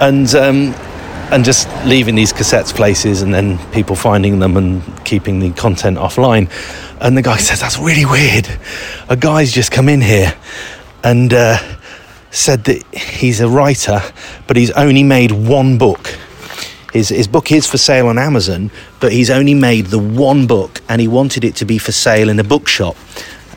And 0.02 0.34
um, 0.34 0.74
and 1.32 1.46
just 1.46 1.70
leaving 1.86 2.16
these 2.16 2.34
cassettes 2.34 2.74
places 2.74 3.22
and 3.22 3.34
then 3.34 3.60
people 3.72 3.96
finding 3.96 4.40
them 4.40 4.58
and 4.58 5.06
keeping 5.06 5.40
the 5.40 5.52
content 5.52 5.98
offline. 5.98 6.50
And 7.02 7.18
the 7.18 7.22
guy 7.22 7.38
says, 7.38 7.60
That's 7.60 7.78
really 7.78 8.06
weird. 8.06 8.48
A 9.10 9.16
guy's 9.16 9.52
just 9.52 9.72
come 9.72 9.90
in 9.90 10.02
here 10.02 10.34
and 11.04 11.34
uh, 11.34 11.58
said 12.32 12.66
that 12.66 12.84
he's 12.94 13.40
a 13.40 13.48
writer, 13.48 14.02
but 14.48 14.58
he's 14.58 14.72
only 14.72 15.04
made 15.04 15.32
one 15.32 15.78
book. 15.78 16.18
His, 16.94 17.10
his 17.10 17.28
book 17.28 17.52
is 17.52 17.68
for 17.68 17.78
sale 17.78 18.08
on 18.08 18.18
Amazon, 18.18 18.72
but 19.00 19.12
he's 19.12 19.30
only 19.30 19.54
made 19.54 19.88
the 19.88 20.00
one 20.00 20.48
book 20.48 20.82
and 20.90 21.00
he 21.00 21.08
wanted 21.08 21.44
it 21.44 21.56
to 21.58 21.66
be 21.66 21.78
for 21.78 21.92
sale 21.92 22.30
in 22.30 22.40
a 22.40 22.44
bookshop. 22.44 22.96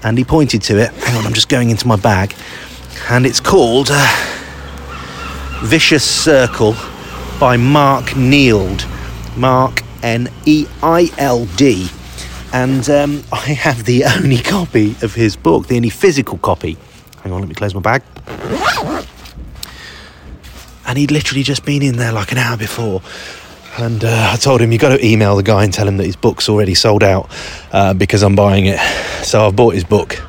And 0.03 0.19
he 0.19 0.25
pointed 0.25 0.63
to 0.63 0.79
it. 0.79 0.91
Hang 0.91 1.17
on, 1.17 1.27
I'm 1.27 1.33
just 1.33 1.49
going 1.49 1.71
into 1.71 1.87
my 1.87 1.97
bag. 1.97 2.35
And 3.09 3.25
it's 3.25 3.41
called 3.41 3.89
uh, 3.91 4.39
Vicious 5.63 6.05
Circle 6.05 6.75
by 7.41 7.57
Mark 7.57 8.15
Neild. 8.17 8.87
Mark 9.37 9.83
N 10.03 10.29
E 10.45 10.67
I 10.83 11.11
L 11.19 11.47
D. 11.57 11.89
And 12.53 12.89
um, 12.91 13.23
I 13.33 13.39
have 13.39 13.85
the 13.85 14.05
only 14.05 14.39
copy 14.39 14.95
of 15.03 15.15
his 15.15 15.37
book, 15.37 15.67
the 15.67 15.77
only 15.77 15.91
physical 15.91 16.39
copy. 16.39 16.77
Hang 17.23 17.33
on, 17.33 17.41
let 17.41 17.49
me 17.49 17.55
close 17.55 17.75
my 17.75 17.81
bag. 17.81 18.03
And 20.87 20.99
he'd 20.99 21.11
literally 21.11 21.43
just 21.43 21.65
been 21.65 21.83
in 21.83 21.97
there 21.97 22.13
like 22.13 22.33
an 22.33 22.39
hour 22.39 22.57
before. 22.57 23.01
And 23.79 24.05
uh, 24.05 24.31
I 24.33 24.37
told 24.37 24.61
him, 24.61 24.71
you've 24.73 24.83
got 24.83 24.91
to 24.91 25.07
email 25.07 25.35
the 25.37 25.43
guy 25.43 25.65
and 25.65 25.73
tell 25.73 25.89
him 25.89 25.97
that 25.97 26.05
his 26.05 26.17
book's 26.17 26.49
already 26.49 26.75
sold 26.75 27.03
out 27.03 27.31
uh, 27.73 27.95
because 27.95 28.23
I'm 28.23 28.37
buying 28.37 28.67
it. 28.67 28.79
So 29.25 29.47
I've 29.47 29.57
bought 29.57 29.75
his 29.75 29.85
book. 29.85 30.23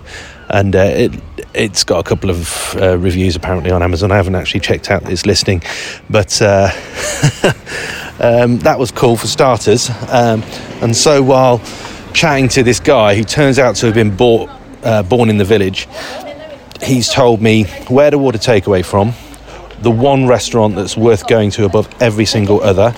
And 0.50 0.75
uh, 0.75 0.80
it, 0.80 1.12
it's 1.53 1.84
got 1.84 2.00
a 2.00 2.03
couple 2.03 2.30
of 2.30 2.75
uh, 2.80 2.98
reviews 2.98 3.36
apparently 3.36 3.72
on 3.72 3.84
Amazon. 3.84 4.12
I 4.12 4.15
haven't 4.15 4.36
actually 4.36 4.62
checked 4.62 4.92
out 4.92 5.10
its 5.10 5.25
listing, 5.25 5.62
but 6.10 6.42
uh, 6.42 6.70
um, 8.20 8.60
that 8.60 8.75
was 8.77 8.92
cool 8.92 9.18
for 9.18 9.27
starters. 9.27 9.89
Um, 10.10 10.44
and 10.82 10.96
so 10.96 11.22
while 11.22 11.60
chatting 12.13 12.48
to 12.50 12.63
this 12.63 12.79
guy 12.79 13.15
who 13.15 13.24
turns 13.24 13.60
out 13.60 13.75
to 13.77 13.88
have 13.88 13.96
been 13.96 14.15
bought, 14.15 14.50
uh, 14.84 15.03
born 15.03 15.29
in 15.29 15.38
the 15.38 15.46
village, 15.46 15.88
he's 16.82 17.10
told 17.10 17.41
me 17.41 17.63
where 17.88 18.12
to 18.12 18.17
order 18.17 18.38
takeaway 18.38 18.86
from. 18.86 19.13
The 19.82 19.91
one 19.91 20.27
restaurant 20.27 20.75
that's 20.75 20.96
worth 20.96 21.27
going 21.27 21.51
to 21.51 21.65
above 21.65 21.89
every 22.01 22.25
single 22.25 22.62
other. 22.62 22.91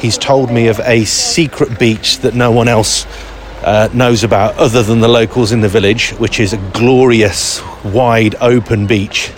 He's 0.00 0.18
told 0.18 0.50
me 0.50 0.68
of 0.68 0.80
a 0.80 1.04
secret 1.04 1.78
beach 1.78 2.18
that 2.18 2.34
no 2.34 2.50
one 2.50 2.66
else 2.66 3.06
uh, 3.62 3.88
knows 3.92 4.24
about 4.24 4.56
other 4.56 4.82
than 4.82 5.00
the 5.00 5.08
locals 5.08 5.52
in 5.52 5.60
the 5.60 5.68
village, 5.68 6.10
which 6.12 6.40
is 6.40 6.52
a 6.52 6.58
glorious, 6.72 7.62
wide 7.84 8.34
open 8.40 8.86
beach, 8.86 9.32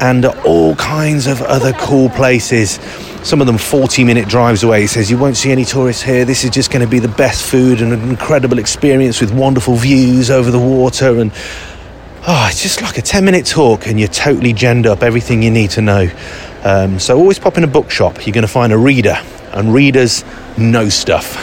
and 0.00 0.24
all 0.24 0.74
kinds 0.76 1.26
of 1.26 1.42
other 1.42 1.72
cool 1.74 2.08
places. 2.10 2.78
Some 3.22 3.42
of 3.42 3.46
them 3.46 3.58
40 3.58 4.02
minute 4.04 4.28
drives 4.28 4.62
away. 4.62 4.80
He 4.80 4.86
says, 4.86 5.10
You 5.10 5.18
won't 5.18 5.36
see 5.36 5.52
any 5.52 5.64
tourists 5.64 6.02
here. 6.02 6.24
This 6.24 6.42
is 6.42 6.50
just 6.50 6.70
going 6.70 6.84
to 6.84 6.90
be 6.90 6.98
the 6.98 7.08
best 7.08 7.44
food 7.44 7.82
and 7.82 7.92
an 7.92 8.08
incredible 8.08 8.58
experience 8.58 9.20
with 9.20 9.32
wonderful 9.32 9.76
views 9.76 10.30
over 10.30 10.50
the 10.50 10.58
water. 10.58 11.20
And 11.20 11.30
oh, 12.26 12.48
it's 12.50 12.62
just 12.62 12.80
like 12.80 12.96
a 12.96 13.02
10 13.02 13.24
minute 13.24 13.44
talk, 13.44 13.86
and 13.86 13.98
you're 13.98 14.08
totally 14.08 14.54
genned 14.54 14.86
up 14.86 15.02
everything 15.02 15.42
you 15.42 15.50
need 15.50 15.70
to 15.70 15.82
know. 15.82 16.08
Um, 16.64 16.98
so 16.98 17.18
always 17.18 17.38
pop 17.38 17.58
in 17.58 17.64
a 17.64 17.68
bookshop. 17.68 18.26
You're 18.26 18.34
going 18.34 18.42
to 18.42 18.48
find 18.48 18.72
a 18.72 18.78
reader, 18.78 19.18
and 19.52 19.72
readers 19.74 20.24
know 20.56 20.88
stuff. 20.88 21.36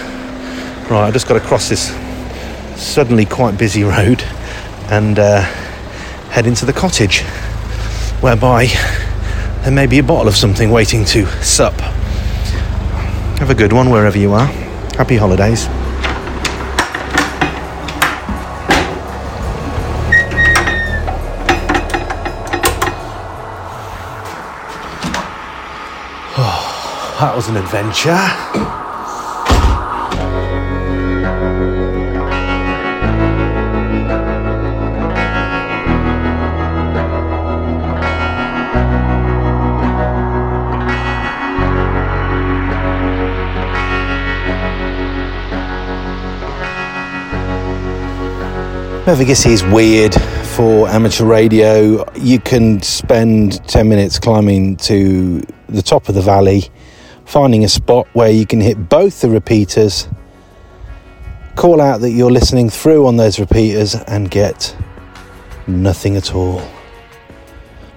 Right, 0.90 1.06
I've 1.06 1.14
just 1.14 1.28
got 1.28 1.36
to 1.36 1.46
cross 1.46 1.70
this 1.70 1.90
suddenly 2.76 3.26
quite 3.26 3.58
busy 3.58 3.84
road 3.84 4.24
and 4.90 5.20
uh, 5.20 5.42
head 6.32 6.48
into 6.48 6.66
the 6.66 6.74
cottage, 6.74 7.22
whereby 8.22 8.68
there 9.68 9.76
may 9.76 9.86
be 9.86 10.00
a 10.00 10.04
bottle 10.04 10.30
of 10.30 10.36
something 10.38 10.72
waiting 10.72 11.04
to 11.04 11.26
sup. 11.44 11.74
Have 13.42 13.50
a 13.50 13.54
good 13.54 13.74
one 13.74 13.90
wherever 13.90 14.18
you 14.18 14.32
are. 14.32 14.46
Happy 14.96 15.18
holidays. 15.18 15.68
Oh, 26.40 27.18
that 27.20 27.36
was 27.36 27.50
an 27.50 27.58
adventure. 27.58 28.77
Mevagissey 49.08 49.52
is 49.52 49.64
weird 49.64 50.14
for 50.48 50.86
amateur 50.90 51.24
radio. 51.24 52.04
You 52.16 52.42
can 52.42 52.82
spend 52.82 53.66
10 53.70 53.88
minutes 53.88 54.20
climbing 54.20 54.76
to 54.80 55.40
the 55.70 55.82
top 55.82 56.10
of 56.10 56.16
the 56.16 56.22
valley, 56.22 56.66
finding 57.24 57.64
a 57.64 57.70
spot 57.70 58.10
where 58.12 58.30
you 58.30 58.46
can 58.46 58.60
hit 58.60 58.90
both 58.90 59.22
the 59.22 59.30
repeaters, 59.30 60.10
call 61.56 61.80
out 61.80 62.02
that 62.02 62.10
you're 62.10 62.30
listening 62.30 62.70
through 62.70 63.08
on 63.08 63.16
those 63.16 63.40
repeaters, 63.40 63.96
and 63.96 64.30
get 64.30 64.76
nothing 65.68 66.18
at 66.18 66.36
all. 66.36 66.62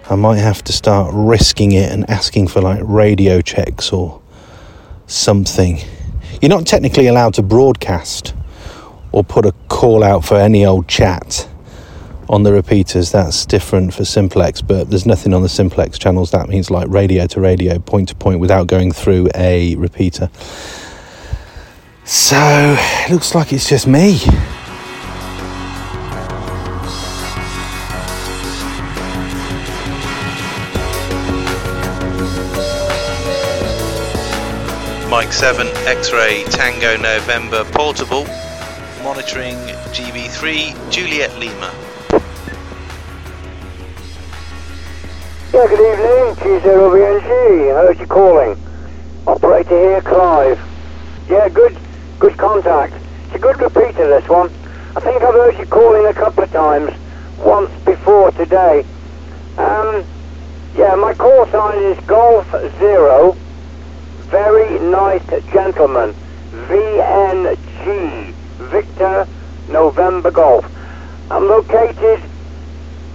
I 0.08 0.14
might 0.14 0.38
have 0.38 0.62
to 0.62 0.72
start 0.72 1.10
risking 1.12 1.72
it 1.72 1.90
and 1.90 2.08
asking 2.08 2.46
for 2.46 2.60
like 2.60 2.82
radio 2.84 3.40
checks 3.40 3.92
or 3.92 4.22
something. 5.08 5.80
You're 6.40 6.50
not 6.50 6.68
technically 6.68 7.08
allowed 7.08 7.34
to 7.34 7.42
broadcast 7.42 8.32
or 9.12 9.24
put 9.24 9.46
a 9.46 9.52
call 9.68 10.02
out 10.02 10.24
for 10.24 10.36
any 10.36 10.64
old 10.64 10.88
chat 10.88 11.48
on 12.28 12.44
the 12.44 12.52
repeaters. 12.52 13.10
That's 13.10 13.44
different 13.44 13.92
for 13.92 14.04
simplex, 14.04 14.62
but 14.62 14.88
there's 14.88 15.06
nothing 15.06 15.34
on 15.34 15.42
the 15.42 15.48
simplex 15.48 15.98
channels. 15.98 16.30
That 16.30 16.48
means 16.48 16.70
like 16.70 16.88
radio 16.88 17.26
to 17.26 17.40
radio, 17.40 17.78
point 17.78 18.08
to 18.10 18.14
point, 18.14 18.38
without 18.38 18.68
going 18.68 18.92
through 18.92 19.28
a 19.34 19.74
repeater. 19.76 20.30
So 22.04 22.76
it 22.78 23.10
looks 23.10 23.34
like 23.34 23.52
it's 23.52 23.68
just 23.68 23.86
me. 23.86 24.20
Mike 35.10 35.32
7 35.32 35.66
X 35.88 36.12
ray 36.12 36.44
Tango 36.44 36.96
November 36.96 37.64
portable 37.72 38.24
monitoring 39.02 39.56
GB3 39.96 40.92
Juliet 40.92 41.32
Lima. 41.38 41.72
Yeah, 45.52 45.66
good 45.66 45.80
evening, 45.80 46.36
G0VNG. 46.36 47.30
Heard 47.74 47.98
you 47.98 48.06
calling. 48.06 48.54
Operator 49.26 49.78
here, 49.78 50.02
Clive. 50.02 50.58
Yeah, 51.30 51.48
good, 51.48 51.76
good 52.20 52.36
contact. 52.36 52.94
It's 53.26 53.36
a 53.36 53.38
good 53.38 53.56
repeater, 53.60 54.06
this 54.08 54.28
one. 54.28 54.48
I 54.96 55.00
think 55.00 55.22
I've 55.22 55.34
heard 55.34 55.56
you 55.58 55.66
calling 55.66 56.06
a 56.06 56.14
couple 56.14 56.44
of 56.44 56.50
times, 56.52 56.90
once 57.44 57.70
before 57.86 58.30
today. 58.32 58.84
Um, 59.56 60.04
yeah, 60.76 60.94
my 60.96 61.14
call 61.14 61.46
sign 61.50 61.82
is 61.92 61.98
Golf 62.06 62.46
Zero. 62.78 63.36
Very 64.30 64.78
nice 64.90 65.24
gentleman. 65.52 66.14
VNG. 66.52 68.39
Victor 68.70 69.26
November 69.68 70.30
Golf. 70.30 70.64
I'm 71.30 71.48
located 71.48 72.22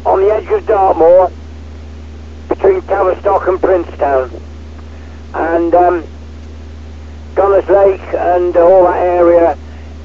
on 0.05 0.21
the 0.21 0.33
edge 0.33 0.47
of 0.47 0.65
Dartmoor, 0.67 1.31
between 2.47 2.81
Tavistock 2.83 3.47
and 3.47 3.61
Princetown. 3.61 4.29
And 5.33 5.75
um, 5.75 6.03
Gunnislake 7.35 8.37
and 8.37 8.55
all 8.57 8.83
that 8.83 8.97
area 8.97 9.57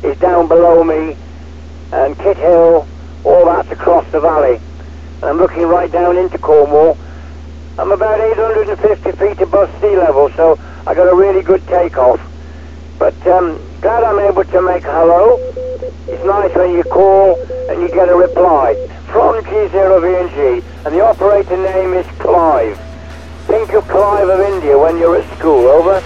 is 0.03 0.19
down 0.19 0.49
below 0.49 0.83
me, 0.83 1.17
and 1.93 2.17
Kit 2.19 2.37
Hill, 2.39 2.87
all 3.25 3.45
that's 3.47 3.71
across 3.71 4.05
the 4.13 4.21
valley. 4.21 4.59
And 5.17 5.25
I'm 5.25 5.39
looking 5.39 5.63
right 5.63 5.93
down 5.93 6.17
into 6.17 6.39
Cornwall. 6.39 6.97
I'm 7.79 7.93
about 7.93 8.21
850 8.21 9.13
feet 9.13 9.41
above 9.41 9.71
sea 9.81 9.97
level, 9.97 10.31
so 10.37 10.59
I 10.87 10.95
got 10.95 11.13
a 11.13 11.15
really 11.15 11.43
good 11.43 11.67
takeoff. 11.69 12.21
But 12.99 13.15
um, 13.27 13.61
glad 13.81 14.05
I'm 14.05 14.19
able 14.21 14.45
to 14.45 14.63
make 14.63 14.83
hello. 14.83 15.39
It's 16.07 16.25
nice 16.25 16.55
when 16.55 16.73
you 16.73 16.83
call 16.85 17.41
and 17.71 17.81
you 17.81 17.89
get 17.89 18.09
a 18.09 18.15
reply 18.15 18.75
from 19.07 19.43
G0VNG, 19.45 20.63
and 20.85 20.95
the 20.95 21.01
operator 21.01 21.57
name 21.57 21.95
is 21.95 22.07
Clive. 22.19 22.79
Think 23.47 23.73
of 23.73 23.89
Clive 23.89 24.29
of 24.29 24.41
India 24.41 24.79
when 24.79 24.99
you're 24.99 25.17
at 25.17 25.39
school, 25.39 25.67
over. 25.67 26.03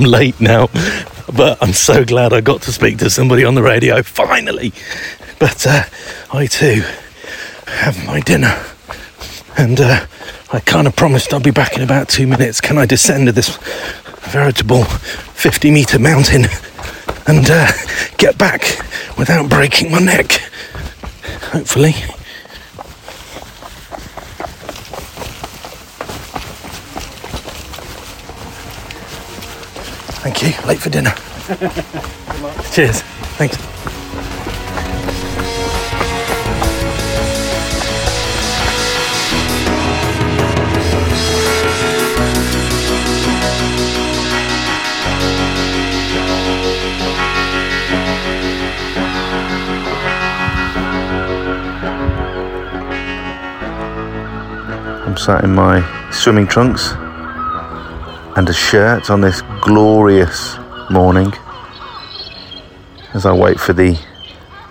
I'm 0.00 0.06
late 0.06 0.40
now, 0.40 0.68
but 1.30 1.58
I'm 1.60 1.74
so 1.74 2.06
glad 2.06 2.32
I 2.32 2.40
got 2.40 2.62
to 2.62 2.72
speak 2.72 2.96
to 3.00 3.10
somebody 3.10 3.44
on 3.44 3.54
the 3.54 3.62
radio 3.62 4.02
finally. 4.02 4.72
But 5.38 5.66
uh, 5.66 5.82
I 6.32 6.46
too 6.46 6.82
have 7.66 8.02
my 8.06 8.20
dinner, 8.20 8.64
and 9.58 9.78
uh, 9.78 10.06
I 10.54 10.60
kind 10.60 10.86
of 10.86 10.96
promised 10.96 11.34
I'll 11.34 11.40
be 11.40 11.50
back 11.50 11.76
in 11.76 11.82
about 11.82 12.08
two 12.08 12.26
minutes. 12.26 12.62
Can 12.62 12.78
I 12.78 12.86
descend 12.86 13.26
to 13.26 13.32
this 13.32 13.54
veritable 14.30 14.84
50 14.84 15.70
meter 15.70 15.98
mountain 15.98 16.46
and 17.26 17.50
uh, 17.50 17.70
get 18.16 18.38
back 18.38 18.62
without 19.18 19.50
breaking 19.50 19.92
my 19.92 19.98
neck? 19.98 20.30
Hopefully. 21.52 21.94
Thank 30.32 30.56
you. 30.56 30.64
Late 30.68 30.78
for 30.78 30.90
dinner. 30.90 31.10
Cheers. 32.70 33.02
Thanks. 33.36 33.56
I'm 55.04 55.16
sat 55.16 55.42
in 55.42 55.52
my 55.52 55.82
swimming 56.12 56.46
trunks 56.46 56.94
and 58.36 58.48
a 58.48 58.52
shirt 58.52 59.10
on 59.10 59.20
this 59.20 59.42
glorious 59.60 60.56
morning 60.88 61.32
as 63.12 63.26
I 63.26 63.32
wait 63.32 63.58
for 63.58 63.72
the 63.72 63.98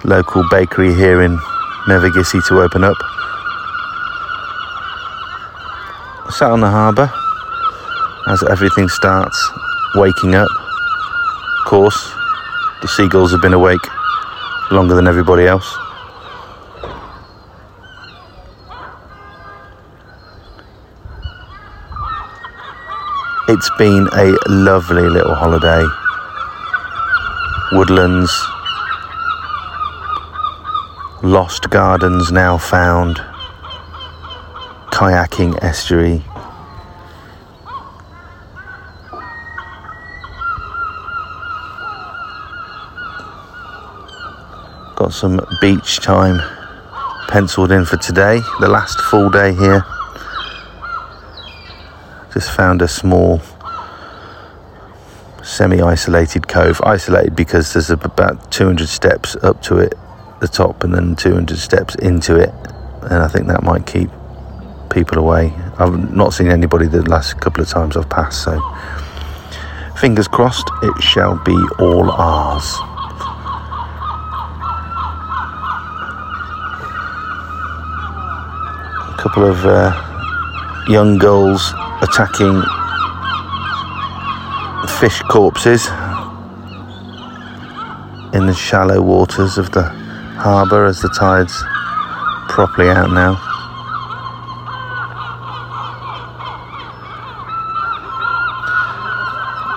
local 0.06 0.44
bakery 0.50 0.94
here 0.94 1.22
in 1.22 1.38
Mevagissey 1.88 2.46
to 2.48 2.62
open 2.62 2.84
up. 2.84 2.96
Sat 6.32 6.52
on 6.52 6.62
the 6.62 6.70
harbour 6.70 7.12
as 8.28 8.44
everything 8.50 8.88
starts 8.88 9.52
waking 9.96 10.36
up. 10.36 10.50
Of 10.50 11.66
course, 11.66 12.14
the 12.82 12.88
seagulls 12.88 13.32
have 13.32 13.42
been 13.42 13.54
awake 13.54 13.86
longer 14.72 14.96
than 14.96 15.08
everybody 15.08 15.46
else. 15.48 15.68
It's 23.52 23.72
been 23.80 24.08
a 24.14 24.38
lovely 24.48 25.10
little 25.10 25.34
holiday. 25.34 25.84
Woodlands, 27.72 28.32
lost 31.24 31.68
gardens 31.72 32.32
now 32.32 32.60
found, 32.60 33.18
kayaking 34.92 35.58
estuary. 35.64 36.24
Got 44.96 45.12
some 45.12 45.42
beach 45.60 46.02
time 46.02 46.40
penciled 47.30 47.72
in 47.72 47.84
for 47.84 47.98
today, 47.98 48.42
the 48.60 48.68
last 48.68 49.02
full 49.02 49.32
day 49.32 49.56
here. 49.56 49.84
Just 52.40 52.56
found 52.56 52.82
a 52.82 52.88
small 52.88 53.42
semi 55.44 55.82
isolated 55.82 56.48
cove. 56.48 56.80
Isolated 56.86 57.36
because 57.36 57.74
there's 57.74 57.90
about 57.90 58.50
200 58.50 58.88
steps 58.88 59.36
up 59.44 59.62
to 59.64 59.80
it, 59.80 59.94
the 60.40 60.48
top, 60.48 60.86
and 60.86 60.94
then 60.94 61.18
200 61.18 61.58
steps 61.58 61.96
into 61.96 62.38
it. 62.38 62.54
And 63.02 63.16
I 63.16 63.28
think 63.28 63.48
that 63.48 63.62
might 63.62 63.86
keep 63.86 64.10
people 64.90 65.18
away. 65.18 65.52
I've 65.80 66.14
not 66.16 66.34
seen 66.34 66.48
anybody 66.48 66.88
the 66.88 67.02
last 67.10 67.42
couple 67.42 67.62
of 67.62 67.68
times 67.68 67.98
I've 67.98 68.10
passed, 68.10 68.42
so 68.42 68.58
fingers 69.98 70.30
crossed 70.30 70.70
it 70.82 71.04
shall 71.04 71.36
be 71.44 71.62
all 71.78 72.10
ours. 72.10 72.74
A 79.10 79.22
couple 79.22 79.44
of 79.44 79.66
uh, 79.66 80.86
young 80.88 81.18
gulls 81.18 81.74
attacking 82.02 82.62
fish 85.00 85.22
corpses 85.24 85.88
in 88.34 88.46
the 88.46 88.54
shallow 88.54 89.02
waters 89.02 89.58
of 89.58 89.72
the 89.72 89.84
harbour 90.38 90.86
as 90.86 91.02
the 91.02 91.10
tide's 91.10 91.64
properly 92.48 92.90
out 92.90 93.12
now. 93.12 93.38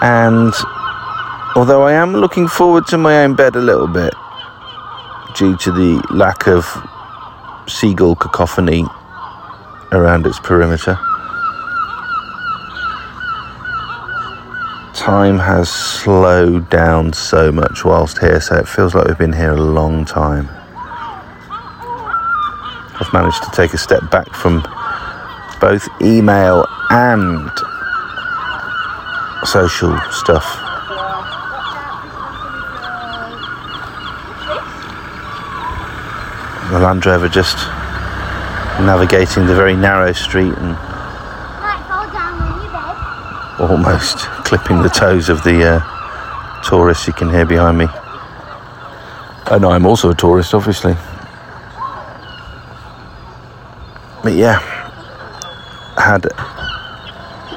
And 0.02 0.52
although 1.54 1.82
I 1.82 1.92
am 1.92 2.12
looking 2.12 2.48
forward 2.48 2.86
to 2.88 2.98
my 2.98 3.24
own 3.24 3.34
bed 3.34 3.54
a 3.56 3.60
little 3.60 3.86
bit 3.86 4.14
due 5.36 5.56
to 5.56 5.70
the 5.70 6.04
lack 6.10 6.46
of 6.48 6.66
seagull 7.68 8.16
cacophony 8.16 8.84
around 9.92 10.26
its 10.26 10.38
perimeter. 10.40 10.98
Time 15.02 15.36
has 15.36 15.68
slowed 15.68 16.70
down 16.70 17.12
so 17.12 17.50
much 17.50 17.84
whilst 17.84 18.18
here, 18.18 18.40
so 18.40 18.54
it 18.54 18.68
feels 18.68 18.94
like 18.94 19.04
we've 19.08 19.18
been 19.18 19.32
here 19.32 19.50
a 19.50 19.60
long 19.60 20.04
time. 20.04 20.48
I've 23.00 23.12
managed 23.12 23.42
to 23.42 23.50
take 23.50 23.74
a 23.74 23.78
step 23.78 24.08
back 24.12 24.32
from 24.32 24.62
both 25.60 25.88
email 26.00 26.64
and 26.90 27.50
social 29.44 29.98
stuff. 30.12 30.46
The 36.70 36.78
Land 36.78 37.04
Rover 37.04 37.28
just 37.28 37.56
navigating 38.86 39.46
the 39.46 39.56
very 39.56 39.74
narrow 39.74 40.12
street 40.12 40.54
and 40.58 40.76
almost 43.58 44.41
clipping 44.52 44.82
the 44.82 44.88
toes 44.90 45.30
of 45.30 45.42
the 45.44 45.64
uh, 45.64 46.62
tourists 46.62 47.06
you 47.06 47.12
can 47.14 47.30
hear 47.30 47.46
behind 47.46 47.78
me. 47.78 47.86
No, 49.58 49.70
I'm 49.70 49.86
also 49.86 50.10
a 50.10 50.14
tourist, 50.14 50.52
obviously. 50.52 50.92
But 54.22 54.34
yeah, 54.34 54.58
had 55.96 56.26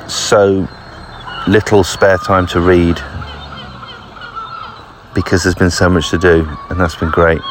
so 0.10 0.65
little 1.49 1.84
spare 1.84 2.17
time 2.17 2.47
to 2.47 2.62
read 2.62 2.95
because 5.13 5.43
there's 5.43 5.53
been 5.53 5.71
so 5.71 5.89
much 5.89 6.10
to 6.12 6.17
do, 6.17 6.47
and 6.69 6.79
that's 6.79 6.95
been 6.95 7.12
great. 7.12 7.41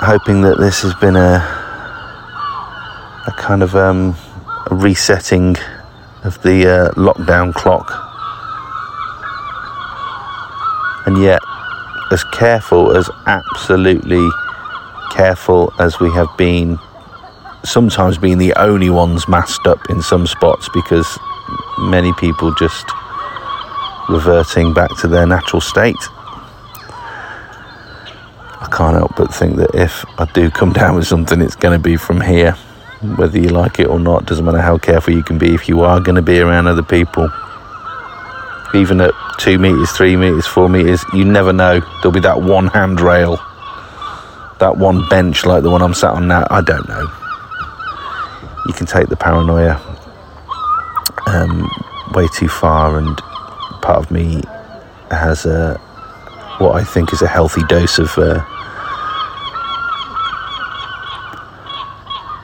Hoping 0.00 0.40
that 0.40 0.56
this 0.56 0.80
has 0.80 0.94
been 0.94 1.16
a 1.16 1.57
kind 3.48 3.62
of 3.62 3.74
um, 3.74 4.14
a 4.70 4.74
resetting 4.74 5.56
of 6.22 6.42
the 6.42 6.68
uh, 6.68 6.90
lockdown 6.96 7.54
clock, 7.54 7.88
and 11.06 11.22
yet 11.22 11.40
as 12.12 12.22
careful 12.24 12.94
as 12.94 13.08
absolutely 13.24 14.28
careful 15.10 15.72
as 15.78 15.98
we 15.98 16.10
have 16.12 16.28
been 16.36 16.78
sometimes 17.64 18.18
being 18.18 18.36
the 18.36 18.52
only 18.60 18.90
ones 18.90 19.26
masked 19.28 19.66
up 19.66 19.80
in 19.88 20.02
some 20.02 20.26
spots 20.26 20.68
because 20.74 21.18
many 21.78 22.12
people 22.18 22.54
just 22.56 22.84
reverting 24.10 24.74
back 24.74 24.90
to 25.00 25.08
their 25.08 25.26
natural 25.26 25.62
state. 25.62 25.96
I 28.60 28.68
can't 28.70 28.94
help 28.94 29.16
but 29.16 29.34
think 29.34 29.56
that 29.56 29.74
if 29.74 30.04
I 30.18 30.26
do 30.34 30.50
come 30.50 30.72
down 30.82 30.96
with 30.96 31.06
something, 31.06 31.40
it's 31.40 31.56
going 31.56 31.72
to 31.72 31.82
be 31.82 31.96
from 31.96 32.20
here. 32.20 32.54
Whether 33.00 33.38
you 33.38 33.48
like 33.50 33.78
it 33.78 33.86
or 33.86 34.00
not, 34.00 34.26
doesn't 34.26 34.44
matter 34.44 34.60
how 34.60 34.76
careful 34.78 35.14
you 35.14 35.22
can 35.22 35.38
be 35.38 35.54
if 35.54 35.68
you 35.68 35.82
are 35.82 36.00
going 36.00 36.16
to 36.16 36.22
be 36.22 36.40
around 36.40 36.66
other 36.66 36.82
people. 36.82 37.30
Even 38.74 39.00
at 39.00 39.12
two 39.38 39.58
meters, 39.58 39.90
three 39.92 40.16
meters, 40.16 40.46
four 40.46 40.68
meters, 40.68 41.04
you 41.14 41.24
never 41.24 41.52
know. 41.52 41.80
There'll 42.02 42.12
be 42.12 42.20
that 42.20 42.42
one 42.42 42.66
handrail, 42.66 43.36
that 44.58 44.76
one 44.76 45.08
bench 45.08 45.46
like 45.46 45.62
the 45.62 45.70
one 45.70 45.80
I'm 45.80 45.94
sat 45.94 46.14
on 46.14 46.26
now. 46.26 46.46
I 46.50 46.60
don't 46.60 46.88
know. 46.88 47.06
You 48.66 48.74
can 48.74 48.86
take 48.86 49.08
the 49.08 49.16
paranoia 49.16 49.80
um, 51.26 51.70
way 52.14 52.26
too 52.34 52.48
far, 52.48 52.98
and 52.98 53.16
part 53.80 53.98
of 53.98 54.10
me 54.10 54.42
has 55.10 55.46
a 55.46 55.78
what 56.58 56.74
I 56.74 56.82
think 56.82 57.12
is 57.12 57.22
a 57.22 57.28
healthy 57.28 57.62
dose 57.68 57.98
of 57.98 58.10
uh, 58.18 58.44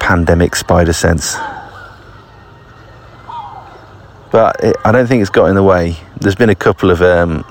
pandemic 0.05 0.55
spider 0.55 0.93
sense. 0.93 1.35
But 4.31 4.57
it, 4.63 4.77
I 4.85 4.93
don't 4.93 5.07
think 5.07 5.23
it's 5.23 5.31
got 5.31 5.47
in 5.47 5.55
the 5.55 5.63
way. 5.63 5.97
There's 6.21 6.35
been 6.35 6.51
a 6.51 6.55
couple 6.55 6.91
of 6.91 7.01
um, 7.03 7.45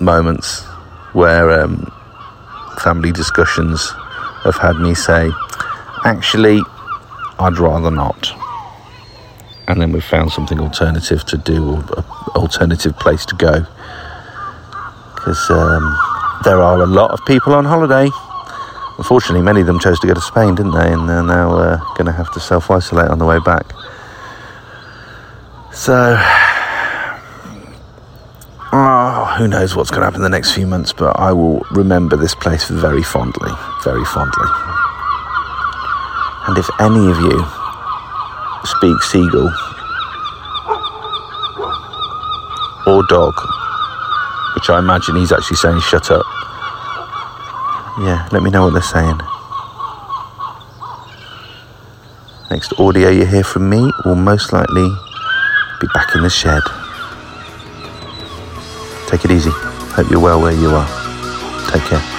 moments 0.00 0.62
where 1.12 1.60
um, 1.60 1.92
family 2.80 3.12
discussions 3.12 3.90
have 4.44 4.56
had 4.56 4.76
me 4.80 4.94
say, 4.94 5.30
actually, 6.04 6.60
I'd 7.38 7.58
rather 7.58 7.90
not 7.90 8.32
and 9.66 9.80
then 9.80 9.92
we've 9.92 10.04
found 10.04 10.30
something 10.30 10.60
alternative 10.60 11.24
to 11.24 11.38
do 11.38 11.70
or 11.70 11.78
an 11.78 12.04
alternative 12.34 12.98
place 12.98 13.24
to 13.26 13.34
go 13.36 13.66
because 15.14 15.50
um, 15.50 15.98
there 16.44 16.60
are 16.60 16.82
a 16.82 16.86
lot 16.86 17.10
of 17.12 17.24
people 17.26 17.54
on 17.54 17.64
holiday. 17.64 18.10
Unfortunately, 18.96 19.42
many 19.42 19.60
of 19.60 19.66
them 19.66 19.80
chose 19.80 19.98
to 20.00 20.06
go 20.06 20.14
to 20.14 20.20
Spain, 20.20 20.54
didn't 20.54 20.72
they? 20.72 20.92
And 20.92 21.08
they're 21.08 21.22
now 21.22 21.56
uh, 21.56 21.78
going 21.94 22.06
to 22.06 22.12
have 22.12 22.32
to 22.34 22.40
self 22.40 22.70
isolate 22.70 23.08
on 23.08 23.18
the 23.18 23.26
way 23.26 23.38
back. 23.40 23.72
So, 25.72 26.16
oh, 28.72 29.34
who 29.36 29.48
knows 29.48 29.74
what's 29.74 29.90
going 29.90 30.02
to 30.02 30.04
happen 30.04 30.20
in 30.20 30.22
the 30.22 30.28
next 30.28 30.52
few 30.52 30.66
months, 30.66 30.92
but 30.92 31.18
I 31.18 31.32
will 31.32 31.66
remember 31.72 32.16
this 32.16 32.34
place 32.36 32.68
very 32.68 33.02
fondly, 33.02 33.50
very 33.82 34.04
fondly. 34.04 34.48
And 36.46 36.56
if 36.58 36.68
any 36.78 37.10
of 37.10 37.18
you 37.18 37.44
speak 38.64 39.02
seagull 39.02 39.50
or 42.86 43.02
dog, 43.08 43.34
which 44.54 44.70
I 44.70 44.78
imagine 44.78 45.16
he's 45.16 45.32
actually 45.32 45.56
saying 45.56 45.80
shut 45.80 46.10
up. 46.10 46.24
Yeah, 47.96 48.28
let 48.32 48.42
me 48.42 48.50
know 48.50 48.64
what 48.64 48.72
they're 48.72 48.82
saying. 48.82 49.18
Next 52.50 52.72
audio 52.78 53.08
you 53.08 53.24
hear 53.24 53.44
from 53.44 53.70
me 53.70 53.88
will 54.04 54.16
most 54.16 54.52
likely 54.52 54.88
be 55.80 55.86
back 55.94 56.14
in 56.16 56.22
the 56.22 56.30
shed. 56.30 56.62
Take 59.08 59.24
it 59.24 59.30
easy. 59.30 59.50
Hope 59.94 60.10
you're 60.10 60.18
well 60.18 60.40
where 60.40 60.52
you 60.52 60.70
are. 60.70 61.70
Take 61.70 61.82
care. 61.82 62.13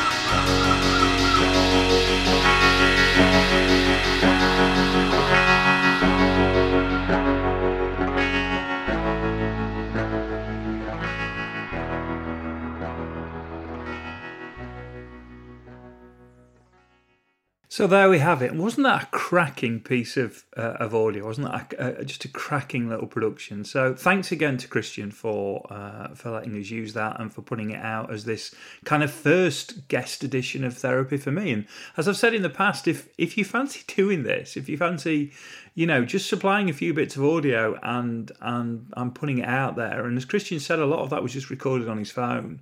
So 17.76 17.88
there 17.88 18.10
we 18.10 18.20
have 18.20 18.42
it. 18.42 18.56
Wasn't 18.56 18.86
that 18.86 19.04
a 19.04 19.06
cracking 19.08 19.82
piece 19.82 20.16
of 20.16 20.46
uh, 20.56 20.78
of 20.80 20.96
audio? 20.96 21.26
Wasn't 21.26 21.46
that 21.46 21.74
a, 21.78 22.06
just 22.06 22.24
a 22.24 22.30
cracking 22.30 22.88
little 22.88 23.06
production? 23.06 23.66
So 23.66 23.94
thanks 23.94 24.32
again 24.32 24.56
to 24.60 24.68
Christian 24.70 25.12
for 25.12 25.68
uh, 25.70 26.16
for 26.16 26.32
letting 26.32 26.58
us 26.58 26.70
use 26.70 26.94
that 26.94 27.20
and 27.20 27.34
for 27.34 27.42
putting 27.42 27.72
it 27.72 27.84
out 27.84 28.14
as 28.14 28.24
this 28.24 28.56
kind 28.86 29.04
of 29.04 29.12
first 29.12 29.90
guest 29.90 30.24
edition 30.24 30.64
of 30.64 30.78
therapy 30.78 31.18
for 31.18 31.32
me. 31.32 31.52
And 31.52 31.66
as 31.98 32.08
I've 32.08 32.16
said 32.16 32.34
in 32.34 32.44
the 32.44 32.50
past, 32.50 32.88
if 32.88 33.10
if 33.18 33.38
you 33.38 33.44
fancy 33.44 33.82
doing 33.94 34.24
this, 34.24 34.56
if 34.56 34.70
you 34.70 34.78
fancy, 34.78 35.34
you 35.76 35.86
know, 35.86 36.06
just 36.06 36.30
supplying 36.30 36.70
a 36.70 36.74
few 36.74 36.94
bits 36.94 37.18
of 37.18 37.24
audio 37.26 37.78
and 37.84 38.32
and 38.40 38.92
and 38.96 39.14
putting 39.14 39.40
it 39.40 39.48
out 39.48 39.76
there, 39.76 40.06
and 40.06 40.18
as 40.18 40.24
Christian 40.24 40.60
said, 40.60 40.80
a 40.80 40.86
lot 40.86 41.00
of 41.00 41.10
that 41.10 41.22
was 41.22 41.34
just 41.34 41.50
recorded 41.50 41.90
on 41.90 41.98
his 41.98 42.12
phone. 42.12 42.62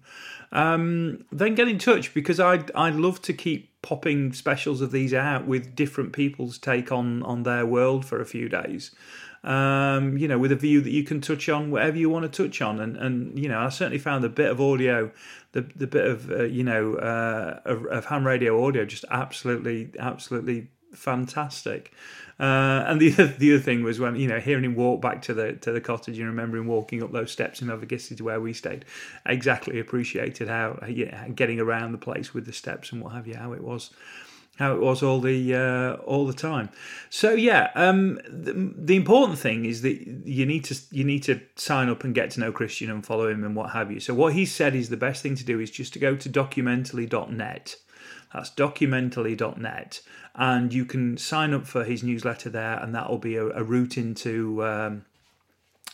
Um, 0.51 1.23
then 1.31 1.55
get 1.55 1.67
in 1.67 1.77
touch 1.77 2.13
because 2.13 2.39
I'd 2.39 2.71
I'd 2.71 2.95
love 2.95 3.21
to 3.23 3.33
keep 3.33 3.81
popping 3.83 4.33
specials 4.33 4.81
of 4.81 4.91
these 4.91 5.13
out 5.13 5.45
with 5.45 5.75
different 5.75 6.11
people's 6.11 6.57
take 6.57 6.91
on 6.91 7.21
on 7.23 7.43
their 7.43 7.67
world 7.67 8.03
for 8.03 8.19
a 8.19 8.25
few 8.25 8.49
days. 8.49 8.91
Um, 9.43 10.17
you 10.17 10.27
know, 10.27 10.39
with 10.39 10.51
a 10.51 10.55
view 10.55 10.81
that 10.81 10.91
you 10.91 11.03
can 11.03 11.21
touch 11.21 11.49
on 11.49 11.69
whatever 11.69 11.97
you 11.97 12.09
want 12.09 12.31
to 12.31 12.43
touch 12.43 12.63
on, 12.63 12.79
and 12.79 12.97
and 12.97 13.37
you 13.37 13.47
know, 13.47 13.59
I 13.59 13.69
certainly 13.69 13.99
found 13.99 14.23
the 14.23 14.29
bit 14.29 14.49
of 14.49 14.59
audio, 14.59 15.11
the 15.51 15.61
the 15.75 15.85
bit 15.85 16.07
of 16.07 16.31
uh, 16.31 16.43
you 16.45 16.63
know 16.63 16.95
uh, 16.95 17.59
of, 17.63 17.85
of 17.85 18.05
ham 18.05 18.25
radio 18.25 18.65
audio 18.65 18.85
just 18.85 19.05
absolutely 19.11 19.91
absolutely 19.99 20.69
fantastic. 20.93 21.91
Uh, 22.39 22.83
and 22.87 22.99
the 22.99 23.09
the 23.37 23.53
other 23.53 23.61
thing 23.61 23.83
was 23.83 23.99
when 23.99 24.15
you 24.15 24.27
know 24.27 24.39
hearing 24.39 24.65
him 24.65 24.75
walk 24.75 25.01
back 25.01 25.21
to 25.21 25.33
the 25.33 25.53
to 25.53 25.71
the 25.71 25.81
cottage 25.81 26.17
and 26.17 26.27
remembering 26.27 26.67
walking 26.67 27.03
up 27.03 27.11
those 27.11 27.31
steps 27.31 27.61
in 27.61 27.67
Mevagissey 27.67 28.17
to 28.17 28.23
where 28.23 28.41
we 28.41 28.53
stayed, 28.53 28.85
exactly 29.25 29.79
appreciated 29.79 30.47
how 30.47 30.79
yeah, 30.87 31.27
getting 31.29 31.59
around 31.59 31.91
the 31.91 31.97
place 31.97 32.33
with 32.33 32.45
the 32.45 32.53
steps 32.53 32.91
and 32.91 33.01
what 33.01 33.13
have 33.13 33.27
you, 33.27 33.35
how 33.35 33.53
it 33.53 33.63
was 33.63 33.91
how 34.57 34.73
it 34.73 34.79
was 34.79 35.01
all 35.01 35.19
the 35.19 35.55
uh, 35.55 35.93
all 36.03 36.27
the 36.27 36.33
time. 36.33 36.69
So 37.09 37.31
yeah, 37.31 37.71
um, 37.75 38.15
the, 38.27 38.71
the, 38.77 38.95
important 38.95 39.39
thing 39.39 39.65
is 39.65 39.81
that 39.81 39.95
you 40.25 40.45
need 40.45 40.63
to 40.65 40.79
you 40.91 41.03
need 41.03 41.23
to 41.23 41.41
sign 41.55 41.89
up 41.89 42.03
and 42.03 42.13
get 42.13 42.31
to 42.31 42.39
know 42.39 42.51
Christian 42.51 42.91
and 42.91 43.05
follow 43.05 43.27
him 43.29 43.43
and 43.43 43.55
what 43.55 43.71
have 43.71 43.91
you. 43.91 43.99
So 43.99 44.13
what 44.13 44.33
he 44.33 44.45
said 44.45 44.75
is 44.75 44.89
the 44.89 44.97
best 44.97 45.23
thing 45.23 45.35
to 45.35 45.43
do 45.43 45.59
is 45.59 45.71
just 45.71 45.93
to 45.93 45.99
go 45.99 46.15
to 46.15 46.29
documentally.net. 46.29 47.75
That's 48.33 48.49
documentally.net 48.49 50.01
and 50.35 50.73
you 50.73 50.85
can 50.85 51.17
sign 51.17 51.53
up 51.53 51.67
for 51.67 51.83
his 51.83 52.03
newsletter 52.03 52.49
there, 52.49 52.79
and 52.79 52.95
that 52.95 53.09
will 53.09 53.17
be 53.19 53.35
a, 53.35 53.47
a 53.47 53.63
route 53.63 53.97
into. 53.97 54.63
Um, 54.65 55.05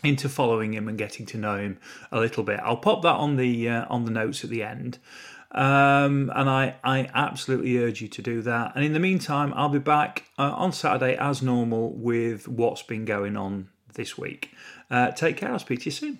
into 0.01 0.29
following 0.29 0.73
him 0.73 0.87
and 0.87 0.97
getting 0.97 1.25
to 1.25 1.37
know 1.37 1.57
him 1.57 1.77
a 2.09 2.21
little 2.21 2.41
bit. 2.41 2.57
I'll 2.63 2.77
pop 2.77 3.01
that 3.01 3.15
on 3.15 3.35
the 3.35 3.67
uh, 3.67 3.85
on 3.89 4.05
the 4.05 4.11
notes 4.11 4.45
at 4.45 4.49
the 4.49 4.63
end. 4.63 4.97
Um, 5.51 6.31
and 6.33 6.49
I, 6.49 6.75
I 6.85 7.09
absolutely 7.13 7.77
urge 7.77 7.99
you 8.01 8.07
to 8.07 8.21
do 8.21 8.41
that. 8.43 8.71
And 8.75 8.85
in 8.85 8.93
the 8.93 8.99
meantime, 9.01 9.53
I'll 9.57 9.67
be 9.67 9.77
back 9.77 10.23
uh, 10.37 10.53
on 10.55 10.71
Saturday 10.71 11.17
as 11.17 11.41
normal 11.41 11.91
with 11.91 12.47
what's 12.47 12.81
been 12.83 13.03
going 13.03 13.35
on 13.35 13.67
this 13.95 14.17
week. 14.17 14.53
Uh, 14.89 15.11
take 15.11 15.35
care. 15.35 15.51
I'll 15.51 15.59
speak 15.59 15.81
to 15.81 15.85
you 15.85 15.91
soon. 15.91 16.19